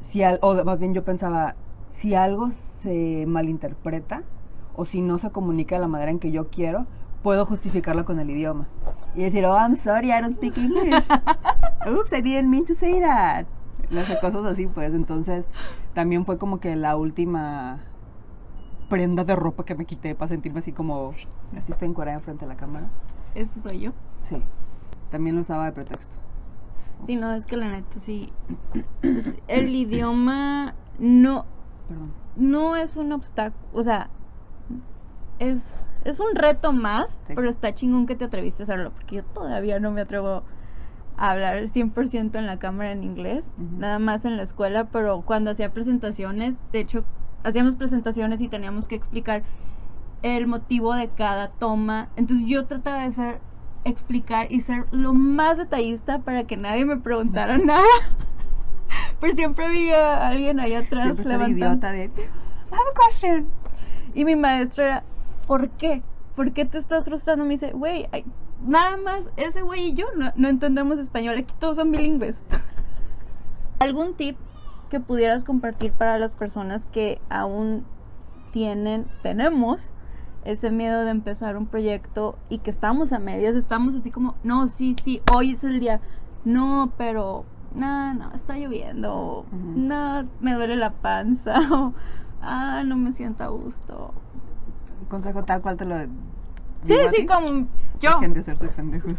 si 0.00 0.22
al- 0.22 0.38
o 0.42 0.62
más 0.64 0.80
bien 0.80 0.94
yo 0.94 1.02
pensaba, 1.02 1.54
si 1.90 2.14
algo 2.14 2.50
se 2.50 3.24
malinterpreta 3.26 4.22
o 4.74 4.84
si 4.84 5.00
no 5.00 5.18
se 5.18 5.30
comunica 5.30 5.76
de 5.76 5.80
la 5.80 5.88
manera 5.88 6.10
en 6.10 6.18
que 6.18 6.30
yo 6.30 6.48
quiero, 6.48 6.86
puedo 7.22 7.46
justificarlo 7.46 8.04
con 8.04 8.18
el 8.20 8.30
idioma. 8.30 8.66
Y 9.14 9.22
decir, 9.22 9.44
oh, 9.46 9.56
I'm 9.56 9.74
sorry, 9.76 10.10
I 10.10 10.20
don't 10.20 10.34
speak 10.34 10.56
English. 10.58 11.02
Oops, 11.86 12.12
I 12.12 12.20
didn't 12.22 12.50
mean 12.50 12.64
to 12.66 12.74
say 12.74 13.00
that. 13.00 13.46
No 13.92 14.04
sé, 14.06 14.18
cosas 14.20 14.44
así, 14.44 14.66
pues. 14.66 14.94
Entonces, 14.94 15.46
también 15.94 16.24
fue 16.24 16.38
como 16.38 16.58
que 16.60 16.74
la 16.76 16.96
última 16.96 17.80
prenda 18.88 19.24
de 19.24 19.36
ropa 19.36 19.64
que 19.64 19.74
me 19.74 19.84
quité 19.86 20.14
para 20.14 20.28
sentirme 20.28 20.58
así 20.60 20.72
como, 20.72 21.14
así 21.56 21.72
estoy 21.72 21.88
encuadrada 21.88 22.20
frente 22.20 22.44
a 22.44 22.48
la 22.48 22.56
cámara. 22.56 22.88
Eso 23.34 23.60
soy 23.60 23.80
yo. 23.80 23.92
Sí. 24.24 24.42
También 25.10 25.36
lo 25.36 25.42
usaba 25.42 25.66
de 25.66 25.72
pretexto. 25.72 26.14
Sí, 27.06 27.16
no, 27.16 27.32
es 27.34 27.46
que 27.46 27.56
la 27.56 27.68
neta 27.68 27.98
sí. 27.98 28.32
El 29.48 29.74
idioma 29.74 30.74
no, 30.98 31.46
Perdón. 31.88 32.12
no 32.36 32.76
es 32.76 32.96
un 32.96 33.12
obstáculo, 33.12 33.58
o 33.72 33.82
sea, 33.82 34.08
es, 35.38 35.82
es 36.04 36.20
un 36.20 36.34
reto 36.34 36.72
más, 36.72 37.18
Sí. 37.26 37.32
pero 37.34 37.48
está 37.48 37.74
chingón 37.74 38.06
que 38.06 38.14
te 38.14 38.24
atreviste 38.26 38.62
a 38.62 38.64
hacerlo, 38.64 38.92
porque 38.92 39.16
yo 39.16 39.24
todavía 39.24 39.80
no 39.80 39.90
me 39.90 40.02
atrevo 40.02 40.44
hablar 41.30 41.56
100% 41.68 42.34
en 42.38 42.46
la 42.46 42.58
cámara 42.58 42.90
en 42.92 43.04
inglés, 43.04 43.44
Ujú. 43.58 43.78
nada 43.78 43.98
más 43.98 44.24
en 44.24 44.36
la 44.36 44.42
escuela, 44.42 44.84
pero 44.90 45.20
cuando 45.22 45.50
hacía 45.50 45.72
presentaciones, 45.72 46.54
de 46.72 46.80
hecho, 46.80 47.04
hacíamos 47.44 47.76
presentaciones 47.76 48.40
y 48.40 48.48
teníamos 48.48 48.88
que 48.88 48.94
explicar 48.96 49.42
el 50.22 50.46
motivo 50.46 50.94
de 50.94 51.08
cada 51.08 51.48
toma, 51.48 52.08
entonces 52.16 52.46
yo 52.48 52.66
trataba 52.66 53.04
de 53.04 53.12
ser 53.12 53.40
explicar 53.84 54.46
y 54.52 54.60
ser 54.60 54.86
lo 54.92 55.12
más 55.12 55.58
detallista 55.58 56.20
para 56.20 56.44
que 56.44 56.56
nadie 56.56 56.84
me 56.84 56.96
preguntara 56.98 57.58
nada. 57.58 57.82
Pero 59.20 59.34
siempre 59.34 59.66
había 59.66 60.26
alguien 60.28 60.60
ahí 60.60 60.74
atrás 60.74 61.04
Siempre 61.04 61.26
levantando. 61.28 61.66
idiota 61.66 61.92
de, 61.92 62.04
I 62.04 62.74
have 62.74 62.90
a 62.90 63.08
question. 63.08 63.48
Y 64.14 64.24
mi 64.24 64.36
maestro 64.36 64.84
era, 64.84 65.02
¿por 65.46 65.70
qué? 65.70 66.02
¿Por 66.36 66.52
qué 66.52 66.64
te 66.64 66.78
estás 66.78 67.04
frustrando? 67.04 67.44
Me 67.44 67.50
dice, 67.50 67.72
güey, 67.72 68.08
nada 68.66 68.96
más 68.96 69.30
ese 69.36 69.62
güey 69.62 69.88
y 69.88 69.94
yo 69.94 70.06
no, 70.16 70.32
no 70.36 70.48
entendemos 70.48 70.98
español. 70.98 71.36
Aquí 71.38 71.54
todos 71.58 71.76
son 71.76 71.90
bilingües. 71.90 72.42
¿Algún 73.78 74.14
tip 74.14 74.36
que 74.90 75.00
pudieras 75.00 75.44
compartir 75.44 75.92
para 75.92 76.18
las 76.18 76.34
personas 76.34 76.86
que 76.86 77.20
aún 77.28 77.84
tienen, 78.52 79.06
tenemos 79.22 79.92
ese 80.44 80.70
miedo 80.70 81.04
de 81.04 81.10
empezar 81.10 81.56
un 81.56 81.66
proyecto 81.66 82.38
y 82.48 82.58
que 82.58 82.70
estamos 82.70 83.12
a 83.12 83.18
medias? 83.18 83.56
Estamos 83.56 83.94
así 83.94 84.10
como, 84.10 84.36
no, 84.44 84.68
sí, 84.68 84.94
sí, 85.02 85.20
hoy 85.32 85.52
es 85.52 85.64
el 85.64 85.80
día. 85.80 86.00
No, 86.44 86.92
pero, 86.96 87.44
no, 87.74 88.14
no, 88.14 88.32
está 88.32 88.56
lloviendo. 88.56 89.46
Ujú. 89.50 89.72
No, 89.76 90.26
me 90.40 90.54
duele 90.54 90.76
la 90.76 90.92
panza. 90.92 91.60
O, 91.72 91.94
ah, 92.42 92.82
no 92.84 92.96
me 92.96 93.12
siento 93.12 93.44
a 93.44 93.48
gusto. 93.48 94.12
Consejo 95.08 95.44
tal 95.44 95.62
cual 95.62 95.76
te 95.76 95.84
lo 95.84 95.96
Sí, 96.84 96.94
sí, 97.10 97.16
ti. 97.22 97.26
como 97.26 97.66
yo. 98.00 98.10
Dejen 98.14 98.32
de 98.34 98.40
hacerse 98.40 98.68
pendejos. 98.68 99.18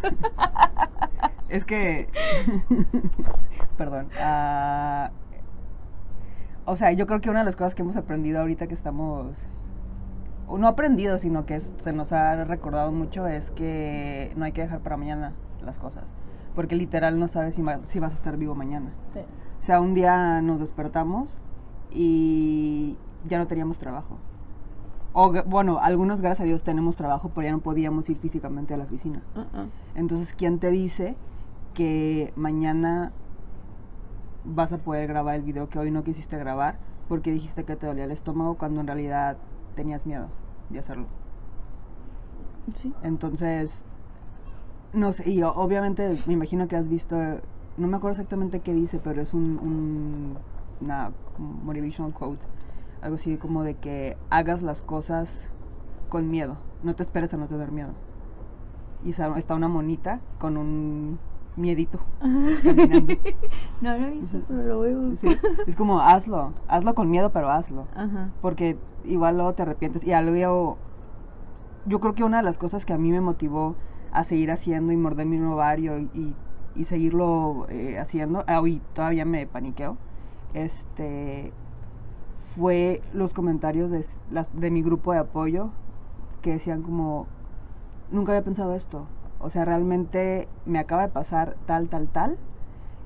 es 1.48 1.64
que. 1.64 2.08
Perdón. 3.78 4.08
ah, 4.20 5.10
o 6.66 6.76
sea, 6.76 6.92
yo 6.92 7.06
creo 7.06 7.20
que 7.20 7.30
una 7.30 7.40
de 7.40 7.44
las 7.46 7.56
cosas 7.56 7.74
que 7.74 7.82
hemos 7.82 7.96
aprendido 7.96 8.40
ahorita 8.40 8.66
que 8.66 8.74
estamos. 8.74 9.44
No 10.48 10.68
aprendido, 10.68 11.16
sino 11.18 11.46
que 11.46 11.56
es- 11.56 11.72
se 11.80 11.92
nos 11.92 12.12
ha 12.12 12.44
recordado 12.44 12.92
mucho 12.92 13.26
es 13.26 13.50
que 13.50 14.32
no 14.36 14.44
hay 14.44 14.52
que 14.52 14.60
dejar 14.62 14.80
para 14.80 14.96
mañana 14.96 15.32
las 15.62 15.78
cosas. 15.78 16.04
Porque 16.54 16.76
literal 16.76 17.18
no 17.18 17.28
sabes 17.28 17.54
si, 17.54 17.62
ma- 17.62 17.80
si 17.84 17.98
vas 17.98 18.12
a 18.12 18.16
estar 18.16 18.36
vivo 18.36 18.54
mañana. 18.54 18.90
O 19.60 19.62
sea, 19.62 19.80
un 19.80 19.94
día 19.94 20.40
nos 20.42 20.60
despertamos 20.60 21.30
y 21.90 22.96
ya 23.26 23.38
no 23.38 23.46
teníamos 23.46 23.78
trabajo. 23.78 24.18
O 25.14 25.32
bueno, 25.46 25.78
algunos 25.80 26.20
gracias 26.20 26.40
a 26.40 26.44
Dios 26.44 26.64
tenemos 26.64 26.96
trabajo, 26.96 27.30
pero 27.34 27.46
ya 27.46 27.52
no 27.52 27.60
podíamos 27.60 28.08
ir 28.10 28.18
físicamente 28.18 28.74
a 28.74 28.76
la 28.76 28.84
oficina. 28.84 29.22
Uh-uh. 29.36 29.68
Entonces, 29.94 30.34
¿quién 30.36 30.58
te 30.58 30.70
dice 30.70 31.14
que 31.72 32.32
mañana 32.36 33.12
vas 34.44 34.72
a 34.72 34.78
poder 34.78 35.06
grabar 35.08 35.36
el 35.36 35.42
video 35.42 35.68
que 35.68 35.78
hoy 35.78 35.90
no 35.90 36.02
quisiste 36.04 36.36
grabar 36.36 36.76
porque 37.08 37.30
dijiste 37.30 37.64
que 37.64 37.76
te 37.76 37.86
dolía 37.86 38.04
el 38.04 38.10
estómago 38.10 38.56
cuando 38.56 38.80
en 38.80 38.88
realidad 38.88 39.36
tenías 39.76 40.04
miedo 40.04 40.26
de 40.70 40.80
hacerlo? 40.80 41.06
Sí. 42.82 42.92
Entonces, 43.04 43.84
no 44.92 45.12
sé, 45.12 45.30
y 45.30 45.42
obviamente 45.44 46.18
me 46.26 46.32
imagino 46.32 46.66
que 46.66 46.76
has 46.76 46.88
visto, 46.88 47.16
no 47.76 47.86
me 47.86 47.96
acuerdo 47.96 48.12
exactamente 48.12 48.60
qué 48.60 48.74
dice, 48.74 48.98
pero 49.02 49.22
es 49.22 49.32
un, 49.32 49.58
un- 49.62 50.36
una 50.80 51.12
motivational 51.64 52.12
quote, 52.12 52.44
algo 53.04 53.16
así 53.16 53.36
como 53.36 53.62
de 53.62 53.74
que 53.74 54.16
hagas 54.30 54.62
las 54.62 54.80
cosas 54.80 55.52
con 56.08 56.30
miedo, 56.30 56.56
no 56.82 56.94
te 56.94 57.02
esperes 57.02 57.34
a 57.34 57.36
no 57.36 57.46
tener 57.46 57.70
miedo. 57.70 57.90
Y 59.04 59.10
está, 59.10 59.54
una 59.54 59.68
monita 59.68 60.20
con 60.38 60.56
un 60.56 61.18
miedito 61.54 62.00
caminando. 62.18 63.14
No 63.82 63.98
lo 63.98 64.06
he 64.06 64.10
visto, 64.10 64.40
pero 64.48 64.62
lo 64.62 64.78
voy 64.78 64.92
a 64.92 64.96
buscar. 64.96 65.32
Sí, 65.34 65.38
Es 65.66 65.76
como 65.76 66.00
hazlo, 66.00 66.54
hazlo 66.66 66.94
con 66.94 67.10
miedo, 67.10 67.30
pero 67.30 67.50
hazlo. 67.50 67.86
Ajá. 67.94 68.30
Porque 68.40 68.78
igual 69.04 69.36
luego 69.36 69.52
te 69.52 69.62
arrepientes. 69.62 70.02
Y 70.02 70.14
algo, 70.14 70.78
yo 71.84 72.00
creo 72.00 72.14
que 72.14 72.24
una 72.24 72.38
de 72.38 72.42
las 72.44 72.56
cosas 72.56 72.86
que 72.86 72.94
a 72.94 72.98
mí 72.98 73.12
me 73.12 73.20
motivó 73.20 73.76
a 74.12 74.24
seguir 74.24 74.50
haciendo 74.50 74.92
y 74.92 74.96
morder 74.96 75.26
mi 75.26 75.38
ovario 75.40 75.98
y, 75.98 76.08
y, 76.14 76.34
y 76.74 76.84
seguirlo 76.84 77.66
eh, 77.68 77.98
haciendo, 77.98 78.44
ah, 78.46 78.62
y 78.66 78.80
todavía 78.94 79.26
me 79.26 79.46
paniqueo, 79.46 79.98
este, 80.54 81.52
fue 82.56 83.02
los 83.12 83.32
comentarios 83.32 83.90
de, 83.90 84.04
las, 84.30 84.58
de 84.58 84.70
mi 84.70 84.82
grupo 84.82 85.12
de 85.12 85.18
apoyo 85.18 85.70
que 86.42 86.52
decían 86.52 86.82
como, 86.82 87.26
nunca 88.10 88.32
había 88.32 88.44
pensado 88.44 88.74
esto. 88.74 89.06
O 89.40 89.50
sea, 89.50 89.64
realmente 89.64 90.48
me 90.64 90.78
acaba 90.78 91.02
de 91.02 91.08
pasar 91.08 91.56
tal, 91.66 91.88
tal, 91.88 92.08
tal, 92.08 92.36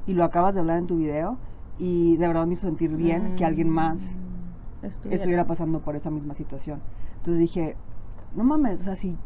y 0.06 0.14
lo 0.14 0.24
acabas 0.24 0.54
de 0.54 0.60
hablar 0.60 0.78
en 0.78 0.86
tu 0.86 0.96
video, 0.96 1.36
y 1.78 2.16
de 2.16 2.26
verdad 2.26 2.46
me 2.46 2.54
hizo 2.54 2.66
sentir 2.66 2.96
bien 2.96 3.36
que 3.36 3.44
alguien 3.44 3.68
más 3.68 4.18
Mm, 4.82 5.12
estuviera 5.12 5.46
pasando 5.46 5.80
por 5.80 5.96
esa 5.96 6.10
misma 6.10 6.34
situación. 6.34 6.80
Entonces 7.16 7.40
dije, 7.40 7.76
no 8.34 8.44
mames, 8.44 8.80
o 8.80 8.84
sea, 8.84 8.96
si 8.96 9.16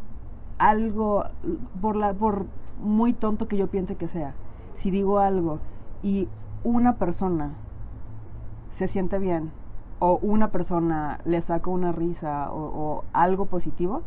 algo, 0.59 1.25
por, 1.81 1.97
la, 1.97 2.14
por 2.14 2.47
muy 2.83 3.12
tonto 3.12 3.49
que 3.49 3.57
yo 3.57 3.69
piense 3.69 3.97
que 3.97 4.07
sea, 4.07 4.35
si 4.75 4.91
digo 4.91 5.19
algo 5.19 5.59
y 6.02 6.29
una 6.64 6.97
persona 6.97 7.52
se 8.71 8.88
siente 8.88 9.19
bien 9.19 9.50
o 10.04 10.18
una 10.21 10.50
persona 10.50 11.21
le 11.25 11.40
saca 11.40 11.71
una 11.71 11.92
risa 11.92 12.50
o, 12.52 12.59
o 12.59 13.04
algo 13.12 13.47
positivo, 13.47 14.02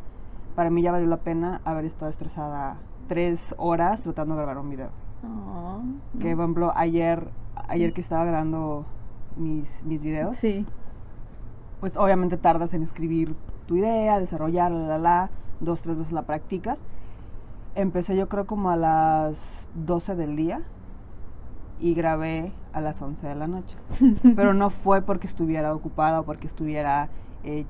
para 0.53 0.69
mí 0.69 0.81
ya 0.81 0.91
valió 0.91 1.07
la 1.07 1.17
pena 1.17 1.61
haber 1.63 1.85
estado 1.85 2.09
estresada 2.11 2.75
tres 3.07 3.55
horas 3.57 4.01
tratando 4.01 4.35
de 4.35 4.41
grabar 4.41 4.57
un 4.61 4.69
video. 4.71 4.89
Oh, 5.23 5.79
Que, 6.19 6.31
no. 6.31 6.35
por 6.35 6.43
ejemplo, 6.43 6.73
ayer, 6.75 7.29
ayer 7.69 7.93
que 7.93 8.01
estaba 8.01 8.25
grabando 8.25 8.85
mis, 9.37 9.81
mis 9.85 10.03
videos, 10.03 10.35
Sí. 10.35 10.65
pues 11.79 11.95
obviamente 11.95 12.35
tardas 12.35 12.73
en 12.73 12.83
escribir 12.83 13.33
tu 13.65 13.77
idea, 13.77 14.19
desarrollarla, 14.19 14.77
la, 14.77 14.87
la, 14.87 14.97
la, 14.97 15.29
dos, 15.61 15.81
tres 15.81 15.97
veces 15.97 16.11
la 16.11 16.23
practicas. 16.23 16.81
Empecé 17.75 18.17
yo 18.17 18.27
creo 18.27 18.45
como 18.45 18.69
a 18.69 18.75
las 18.75 19.69
12 19.75 20.15
del 20.15 20.35
día 20.35 20.61
y 21.79 21.93
grabé 21.93 22.51
a 22.73 22.81
las 22.81 23.01
11 23.01 23.27
de 23.27 23.35
la 23.35 23.47
noche. 23.47 23.75
Pero 24.35 24.53
no 24.53 24.69
fue 24.69 25.01
porque 25.01 25.27
estuviera 25.27 25.73
ocupada 25.73 26.21
o 26.21 26.23
porque 26.23 26.47
estuviera 26.47 27.09
eh, 27.43 27.65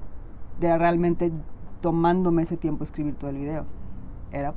de 0.59 0.77
realmente 0.77 1.31
tomándome 1.81 2.43
ese 2.43 2.57
tiempo 2.57 2.83
escribir 2.83 3.15
todo 3.15 3.29
el 3.29 3.37
video. 3.37 3.65
Era 4.31 4.53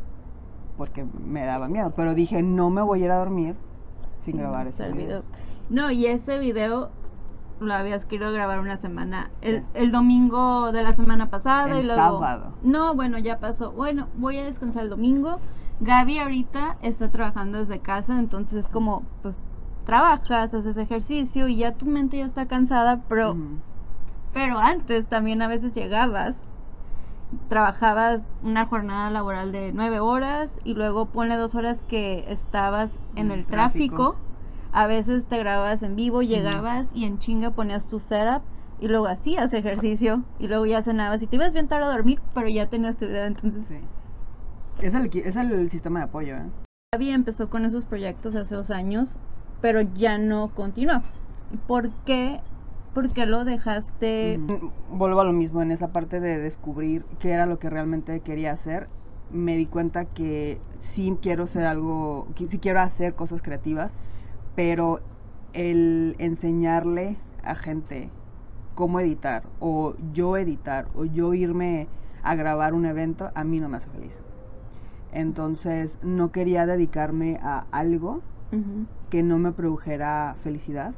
porque 0.76 1.04
me 1.26 1.44
daba 1.44 1.68
miedo. 1.68 1.92
Pero 1.96 2.14
dije, 2.14 2.42
no 2.42 2.70
me 2.70 2.82
voy 2.82 3.02
a 3.02 3.04
ir 3.06 3.10
a 3.10 3.16
dormir 3.18 3.54
sin 4.20 4.34
Sí, 4.34 4.38
grabar 4.40 4.66
ese 4.66 4.92
video. 4.92 5.22
No, 5.70 5.90
y 5.90 6.06
ese 6.06 6.38
video 6.38 6.90
lo 7.60 7.74
habías 7.74 8.04
querido 8.04 8.32
grabar 8.32 8.60
una 8.60 8.76
semana. 8.76 9.30
El, 9.40 9.60
Sí. 9.60 9.64
el 9.74 9.90
domingo 9.90 10.70
de 10.72 10.82
la 10.82 10.92
semana 10.92 11.28
pasada 11.30 11.74
y 11.76 11.80
El 11.80 11.86
luego. 11.88 12.00
sábado. 12.20 12.52
No, 12.62 12.94
bueno, 12.94 13.18
ya 13.18 13.38
pasó. 13.38 13.72
Bueno, 13.72 14.06
voy 14.16 14.38
a 14.38 14.44
descansar 14.44 14.84
el 14.84 14.90
domingo. 14.90 15.40
Gaby 15.80 16.18
ahorita 16.18 16.76
está 16.82 17.10
trabajando 17.10 17.58
desde 17.58 17.78
casa, 17.78 18.18
entonces 18.18 18.64
es 18.64 18.68
como, 18.70 19.04
pues 19.22 19.38
trabajas, 19.86 20.52
haces 20.52 20.76
ejercicio 20.76 21.48
y 21.48 21.56
ya 21.56 21.72
tu 21.72 21.86
mente 21.86 22.18
ya 22.18 22.26
está 22.26 22.46
cansada, 22.46 23.02
pero, 23.08 23.36
pero 24.34 24.58
antes 24.58 25.06
también 25.06 25.40
a 25.40 25.48
veces 25.48 25.72
llegabas, 25.72 26.42
trabajabas 27.48 28.22
una 28.42 28.66
jornada 28.66 29.10
laboral 29.10 29.52
de 29.52 29.72
nueve 29.72 30.00
horas 30.00 30.58
y 30.64 30.74
luego 30.74 31.06
ponle 31.06 31.36
dos 31.36 31.54
horas 31.54 31.82
que 31.88 32.24
estabas 32.28 32.98
en 33.16 33.30
el 33.30 33.46
tráfico. 33.46 33.96
tráfico. 33.96 34.16
A 34.72 34.86
veces 34.86 35.24
te 35.26 35.38
grababas 35.38 35.82
en 35.82 35.96
vivo, 35.96 36.22
llegabas 36.22 36.90
y 36.92 37.04
en 37.04 37.18
chinga 37.18 37.50
ponías 37.52 37.86
tu 37.86 37.98
setup 37.98 38.42
y 38.80 38.88
luego 38.88 39.06
hacías 39.06 39.52
ejercicio 39.54 40.22
y 40.38 40.48
luego 40.48 40.66
ya 40.66 40.82
cenabas 40.82 41.22
y 41.22 41.26
te 41.26 41.36
ibas 41.36 41.52
bien 41.52 41.68
tarde 41.68 41.86
a 41.86 41.90
dormir, 41.90 42.20
pero 42.34 42.48
ya 42.48 42.66
tenías 42.66 42.96
tu 42.96 43.06
idea. 43.06 43.26
Entonces, 43.26 43.66
Sí. 43.66 43.78
Es 44.80 44.94
el, 44.94 45.10
es 45.12 45.36
el 45.36 45.68
sistema 45.70 46.00
de 46.00 46.04
apoyo, 46.04 46.36
¿eh? 46.36 46.46
Gaby 46.94 47.10
empezó 47.10 47.50
con 47.50 47.64
esos 47.64 47.84
proyectos 47.84 48.34
hace 48.36 48.54
dos 48.54 48.70
años, 48.70 49.18
pero 49.60 49.80
ya 49.80 50.18
no 50.18 50.54
continuó. 50.54 51.02
¿Por 51.66 51.90
qué? 52.04 52.40
¿Por 52.94 53.10
qué 53.12 53.26
lo 53.26 53.44
dejaste? 53.44 54.38
Ujú. 54.38 54.72
Vuelvo 54.90 55.20
a 55.20 55.24
lo 55.24 55.32
mismo, 55.32 55.62
en 55.62 55.70
esa 55.70 55.92
parte 55.92 56.20
de 56.20 56.38
descubrir 56.38 57.04
qué 57.18 57.32
era 57.32 57.46
lo 57.46 57.58
que 57.58 57.68
realmente 57.68 58.20
quería 58.20 58.52
hacer, 58.52 58.88
me 59.30 59.56
di 59.56 59.66
cuenta 59.66 60.06
que 60.06 60.60
sí 60.78 61.16
quiero 61.20 61.46
ser 61.46 61.64
algo, 61.64 62.28
que 62.34 62.46
sí 62.46 62.58
quiero 62.58 62.80
hacer 62.80 63.14
cosas 63.14 63.42
creativas, 63.42 63.92
pero 64.54 65.00
el 65.52 66.14
enseñarle 66.18 67.16
a 67.42 67.54
gente 67.54 68.10
cómo 68.74 69.00
editar, 69.00 69.42
o 69.60 69.94
yo 70.12 70.36
editar, 70.36 70.86
o 70.94 71.04
yo 71.04 71.34
irme 71.34 71.88
a 72.22 72.34
grabar 72.34 72.74
un 72.74 72.86
evento, 72.86 73.30
a 73.34 73.44
mí 73.44 73.60
no 73.60 73.68
me 73.68 73.76
hace 73.76 73.90
feliz. 73.90 74.22
Entonces 75.12 75.98
no 76.02 76.30
quería 76.32 76.66
dedicarme 76.66 77.38
a 77.42 77.66
algo 77.70 78.20
que 79.10 79.22
no 79.22 79.38
me 79.38 79.52
produjera 79.52 80.34
felicidad, 80.42 80.94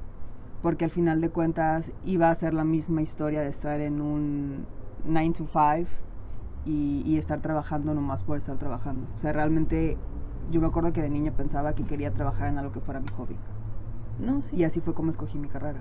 porque 0.63 0.85
al 0.85 0.91
final 0.91 1.21
de 1.21 1.31
cuentas 1.31 1.93
iba 2.05 2.31
a 2.31 2.35
ser 2.35 2.55
la 2.55 2.65
misma 2.65 3.03
historia 3.03 3.41
de 3.41 3.49
estar 3.49 3.81
en 3.81 4.01
un 4.01 4.67
9 5.05 5.33
to 5.37 5.47
5 5.47 5.91
y, 6.65 7.03
y 7.05 7.19
estar 7.19 7.41
trabajando 7.41 7.95
nomás 7.95 8.23
por 8.23 8.37
estar 8.37 8.57
trabajando. 8.57 9.07
O 9.17 9.19
sea, 9.19 9.33
realmente 9.33 9.97
yo 10.51 10.61
me 10.61 10.67
acuerdo 10.67 10.93
que 10.93 11.03
de 11.03 11.11
niña 11.11 11.33
pensaba 11.33 11.75
que 11.75 11.85
quería 11.85 12.13
trabajar 12.13 12.49
en 12.49 12.59
algo 12.59 12.73
que 12.73 12.81
fuera 12.81 13.01
mi 13.01 13.09
hobby. 13.17 13.37
No, 14.19 14.43
sí. 14.43 14.57
Y 14.57 14.65
así 14.65 14.81
fue 14.81 14.95
como 14.95 15.11
escogí 15.11 15.39
mi 15.39 15.49
carrera. 15.49 15.81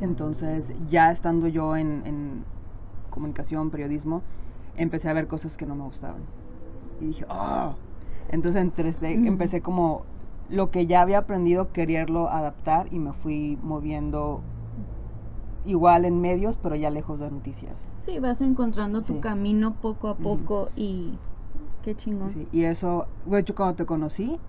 Entonces, 0.00 0.74
ya 0.88 1.10
estando 1.10 1.48
yo 1.48 1.76
en, 1.76 2.02
en 2.04 2.44
comunicación, 3.10 3.70
periodismo, 3.70 4.22
empecé 4.76 5.08
a 5.08 5.12
ver 5.12 5.28
cosas 5.28 5.56
que 5.56 5.66
no 5.66 5.74
me 5.74 5.84
gustaban. 5.84 6.22
Y 7.00 7.06
dije, 7.06 7.24
¡oh! 7.28 7.74
Entonces 8.28 8.62
en 8.62 8.70
3D 8.72 9.18
Ujú. 9.18 9.26
empecé 9.28 9.60
como 9.62 10.04
lo 10.48 10.70
que 10.70 10.86
ya 10.86 11.02
había 11.02 11.18
aprendido, 11.18 11.72
quererlo 11.72 12.28
adaptar 12.30 12.88
y 12.90 12.98
me 12.98 13.12
fui 13.12 13.58
moviendo 13.62 14.42
igual 15.64 16.04
en 16.04 16.20
medios, 16.20 16.56
pero 16.56 16.76
ya 16.76 16.90
lejos 16.90 17.20
de 17.20 17.30
noticias. 17.30 17.76
Sí, 18.04 18.18
vas 18.18 18.40
encontrando 18.40 19.00
tu 19.00 19.14
Sí. 19.14 19.20
camino 19.20 19.74
poco 19.80 20.08
a 20.08 20.16
poco 20.16 20.70
y 20.76 21.18
qué 21.82 21.94
chingón. 21.94 22.32
Sí, 22.32 22.48
y 22.52 22.64
eso, 22.64 23.06
de 23.24 23.38
hecho, 23.40 23.54
cuando 23.54 23.76
te 23.76 23.86
conocí, 23.86 24.40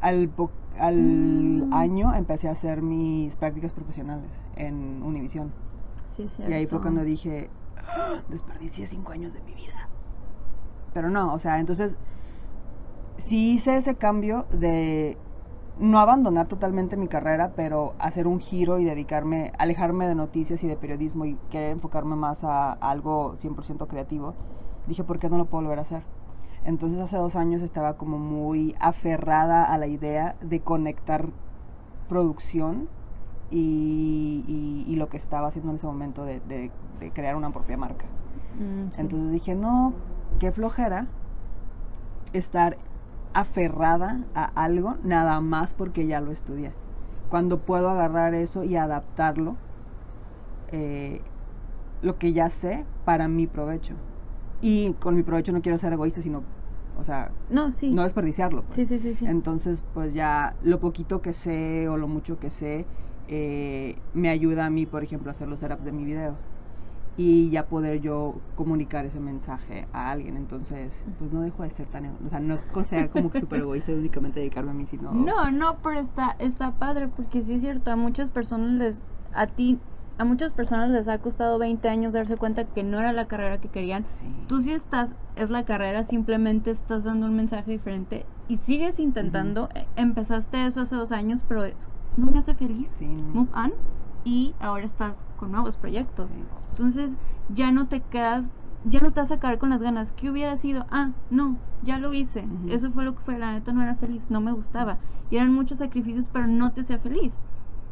al, 0.00 0.30
al 0.78 0.98
Mm. 0.98 1.74
año 1.74 2.14
empecé 2.14 2.48
a 2.48 2.52
hacer 2.52 2.82
mis 2.82 3.34
prácticas 3.36 3.72
profesionales 3.72 4.32
en 4.56 5.02
Univisión. 5.02 5.52
Sí, 6.06 6.28
Y 6.38 6.52
ahí 6.52 6.66
fue 6.66 6.78
cierto. 6.78 6.80
cuando 6.82 7.02
dije, 7.04 7.50
"Ah, 7.76 8.22
desperdicié 8.28 8.86
cinco 8.86 9.12
años 9.12 9.32
de 9.32 9.40
mi 9.40 9.54
vida. 9.54 9.88
Pero 10.94 11.10
no, 11.10 11.34
o 11.34 11.38
sea, 11.38 11.58
entonces 11.60 11.98
sí 13.16 13.52
hice 13.54 13.76
ese 13.76 13.96
cambio 13.96 14.46
de 14.52 15.18
no 15.78 15.98
abandonar 15.98 16.46
totalmente 16.46 16.96
mi 16.96 17.08
carrera, 17.08 17.52
pero 17.56 17.94
hacer 17.98 18.26
un 18.28 18.38
giro 18.40 18.78
y 18.78 18.84
dedicarme, 18.84 19.52
alejarme 19.58 20.06
de 20.06 20.14
noticias 20.14 20.62
y 20.62 20.68
de 20.68 20.76
periodismo 20.76 21.24
y 21.24 21.34
querer 21.50 21.72
enfocarme 21.72 22.14
más 22.16 22.44
a, 22.44 22.72
a 22.72 22.90
algo 22.90 23.34
100% 23.36 23.88
creativo. 23.88 24.34
Dije, 24.86 25.02
¿por 25.02 25.18
qué 25.18 25.28
no 25.28 25.36
lo 25.36 25.46
puedo 25.46 25.64
volver 25.64 25.80
a 25.80 25.82
hacer? 25.82 26.02
Entonces 26.64 27.00
hace 27.00 27.16
dos 27.16 27.34
años 27.36 27.60
estaba 27.60 27.94
como 27.96 28.18
muy 28.18 28.74
aferrada 28.78 29.64
a 29.64 29.76
la 29.78 29.86
idea 29.88 30.36
de 30.40 30.60
conectar 30.60 31.26
producción 32.08 32.88
y, 33.50 34.44
y- 34.46 34.84
y 34.92 34.96
lo 34.96 35.08
que 35.08 35.16
estaba 35.16 35.48
haciendo 35.48 35.70
en 35.70 35.76
ese 35.76 35.86
momento 35.86 36.24
de, 36.24 36.40
de- 36.40 36.70
de 37.00 37.10
crear 37.10 37.36
una 37.36 37.50
propia 37.50 37.76
marca. 37.76 38.04
Mm, 38.58 38.92
sí. 38.92 39.00
Entonces 39.00 39.32
dije, 39.32 39.54
no, 39.54 39.92
qué 40.44 40.52
flojera 40.52 41.06
estar 42.34 42.76
aferrada 43.32 44.20
a 44.34 44.44
algo 44.62 44.96
nada 45.02 45.40
más 45.40 45.72
porque 45.72 46.06
ya 46.06 46.20
lo 46.20 46.32
estudié. 46.32 46.70
Cuando 47.30 47.60
puedo 47.60 47.88
agarrar 47.88 48.34
eso 48.34 48.62
y 48.62 48.76
adaptarlo, 48.76 49.56
eh, 50.70 51.22
lo 52.02 52.18
que 52.18 52.34
ya 52.34 52.50
sé, 52.50 52.84
para 53.06 53.26
mi 53.26 53.46
provecho. 53.46 53.94
Y 54.60 54.92
con 55.00 55.16
mi 55.16 55.22
provecho 55.22 55.50
no 55.50 55.62
quiero 55.62 55.78
ser 55.78 55.94
egoísta, 55.94 56.20
sino, 56.20 56.42
o 57.00 57.04
sea, 57.04 57.30
no, 57.48 57.72
sí. 57.72 57.90
no 57.90 58.02
desperdiciarlo. 58.02 58.64
pues. 58.64 58.74
sí, 58.74 58.84
sí, 58.84 58.98
sí, 58.98 59.14
sí. 59.14 59.24
Entonces, 59.24 59.82
pues 59.94 60.12
ya 60.12 60.56
lo 60.62 60.78
poquito 60.78 61.22
que 61.22 61.32
sé 61.32 61.88
o 61.88 61.96
lo 61.96 62.06
mucho 62.06 62.38
que 62.38 62.50
sé 62.50 62.84
eh, 63.28 63.96
me 64.12 64.28
ayuda 64.28 64.66
a 64.66 64.70
mí, 64.70 64.84
por 64.84 65.02
ejemplo, 65.02 65.30
a 65.30 65.32
hacer 65.32 65.48
los 65.48 65.60
setups 65.60 65.86
de 65.86 65.92
mi 65.92 66.04
video 66.04 66.36
y 67.16 67.48
ya 67.50 67.66
poder 67.66 68.00
yo 68.00 68.34
comunicar 68.56 69.04
ese 69.06 69.20
mensaje 69.20 69.86
a 69.92 70.10
alguien. 70.10 70.36
Entonces, 70.36 70.92
pues 71.18 71.32
no 71.32 71.42
dejo 71.42 71.62
de 71.62 71.70
ser 71.70 71.86
tan, 71.86 72.06
ego- 72.06 72.16
o 72.24 72.28
sea, 72.28 72.40
no 72.40 72.54
es 72.54 72.66
sea 72.88 73.08
como 73.08 73.30
que 73.30 73.40
súper 73.40 73.60
egoísta 73.60 73.92
de 73.92 73.98
únicamente 74.00 74.40
dedicarme 74.40 74.72
a 74.72 74.74
mí, 74.74 74.86
sino... 74.86 75.12
No, 75.12 75.50
no, 75.50 75.76
pero 75.82 75.98
está, 76.00 76.34
está 76.38 76.72
padre 76.72 77.08
porque 77.08 77.42
sí 77.42 77.54
es 77.54 77.60
cierto, 77.60 77.90
a 77.92 77.96
muchas 77.96 78.30
personas 78.30 78.72
les, 78.72 79.02
a 79.32 79.46
ti, 79.46 79.78
a 80.18 80.24
muchas 80.24 80.52
personas 80.52 80.90
les 80.90 81.06
ha 81.08 81.18
costado 81.18 81.58
20 81.58 81.88
años 81.88 82.12
darse 82.12 82.36
cuenta 82.36 82.64
que 82.64 82.82
no 82.82 82.98
era 82.98 83.12
la 83.12 83.26
carrera 83.26 83.58
que 83.60 83.68
querían. 83.68 84.02
Sí. 84.20 84.44
Tú 84.48 84.60
sí 84.60 84.72
estás, 84.72 85.14
es 85.36 85.50
la 85.50 85.64
carrera, 85.64 86.04
simplemente 86.04 86.70
estás 86.70 87.04
dando 87.04 87.26
un 87.26 87.36
mensaje 87.36 87.70
diferente 87.70 88.26
y 88.48 88.56
sigues 88.58 88.98
intentando. 88.98 89.68
Eh, 89.74 89.86
Empezaste 89.96 90.66
eso 90.66 90.80
hace 90.82 90.96
dos 90.96 91.12
años, 91.12 91.44
pero 91.46 91.64
es- 91.64 91.88
no 92.16 92.26
me 92.26 92.38
hace 92.38 92.54
feliz. 92.54 92.88
Sí. 92.98 93.06
Move 93.06 93.48
on 93.54 93.72
y 94.24 94.54
ahora 94.60 94.84
estás 94.84 95.24
con 95.36 95.52
nuevos 95.52 95.76
proyectos. 95.76 96.30
Entonces 96.70 97.12
ya 97.48 97.70
no 97.70 97.86
te 97.86 98.00
quedas, 98.00 98.52
ya 98.84 99.00
no 99.00 99.12
te 99.12 99.20
vas 99.20 99.30
a 99.30 99.38
quedar 99.38 99.58
con 99.58 99.70
las 99.70 99.82
ganas. 99.82 100.12
¿Qué 100.12 100.30
hubiera 100.30 100.56
sido? 100.56 100.86
Ah, 100.90 101.10
no, 101.30 101.56
ya 101.82 101.98
lo 101.98 102.12
hice. 102.14 102.44
Eso 102.68 102.90
fue 102.90 103.04
lo 103.04 103.14
que 103.14 103.22
fue. 103.22 103.38
La 103.38 103.52
neta 103.52 103.72
no 103.72 103.82
era 103.82 103.94
feliz, 103.94 104.30
no 104.30 104.40
me 104.40 104.52
gustaba. 104.52 104.98
Y 105.30 105.36
eran 105.36 105.52
muchos 105.52 105.78
sacrificios, 105.78 106.28
pero 106.32 106.46
no 106.46 106.72
te 106.72 106.80
hacía 106.80 106.98
feliz. 106.98 107.38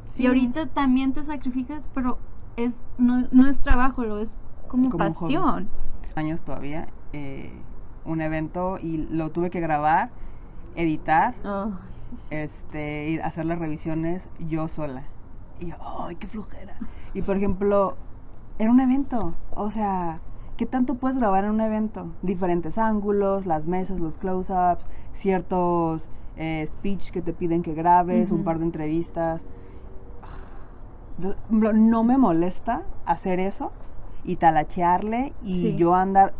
Sí. 0.08 0.24
Y 0.24 0.26
ahorita 0.26 0.66
también 0.66 1.12
te 1.12 1.22
sacrificas, 1.22 1.88
pero 1.94 2.18
es 2.56 2.74
no, 2.98 3.26
no 3.30 3.46
es 3.46 3.60
trabajo, 3.60 4.04
lo 4.04 4.18
es 4.18 4.36
como, 4.68 4.90
pasión. 4.90 5.68
años 6.16 6.42
todavía 6.42 6.88
eh, 7.12 7.52
un 8.04 8.20
evento 8.20 8.78
y 8.78 8.98
lo 9.10 9.30
tuve 9.30 9.50
que 9.50 9.60
grabar, 9.60 10.10
editar 10.74 11.34
Ay, 11.44 11.72
sí, 11.96 12.16
sí. 12.16 12.26
este, 12.30 13.10
y 13.10 13.18
hacer 13.18 13.46
las 13.46 13.58
revisiones 13.58 14.28
yo 14.38 14.68
sola. 14.68 15.04
Y 15.62 15.66
yo, 15.70 15.76
¡ay, 15.80 16.16
qué 16.16 16.26
flojera! 16.26 16.76
Y 17.14 17.22
por 17.22 17.36
ejemplo, 17.36 17.96
era 18.58 18.70
un 18.70 18.80
evento. 18.80 19.34
O 19.54 19.70
sea, 19.70 20.20
¿qué 20.56 20.66
tanto 20.66 20.94
puedes 20.94 21.16
grabar 21.18 21.44
en 21.44 21.50
un 21.50 21.60
evento? 21.60 22.06
Diferentes 22.22 22.78
ángulos, 22.78 23.46
las 23.46 23.68
mesas, 23.68 24.00
los 24.00 24.18
close-ups, 24.18 24.88
ciertos 25.12 26.08
eh, 26.36 26.66
speech 26.66 27.10
que 27.12 27.22
te 27.22 27.32
piden 27.32 27.62
que 27.62 27.74
grabes, 27.74 28.30
un 28.32 28.42
par 28.42 28.58
de 28.58 28.64
entrevistas. 28.64 29.42
No 31.48 32.02
me 32.02 32.18
molesta 32.18 32.82
hacer 33.06 33.38
eso 33.38 33.70
y 34.24 34.36
talachearle 34.36 35.32
y 35.44 35.60
Sí. 35.60 35.76
yo 35.76 35.94
andar, 35.94 36.34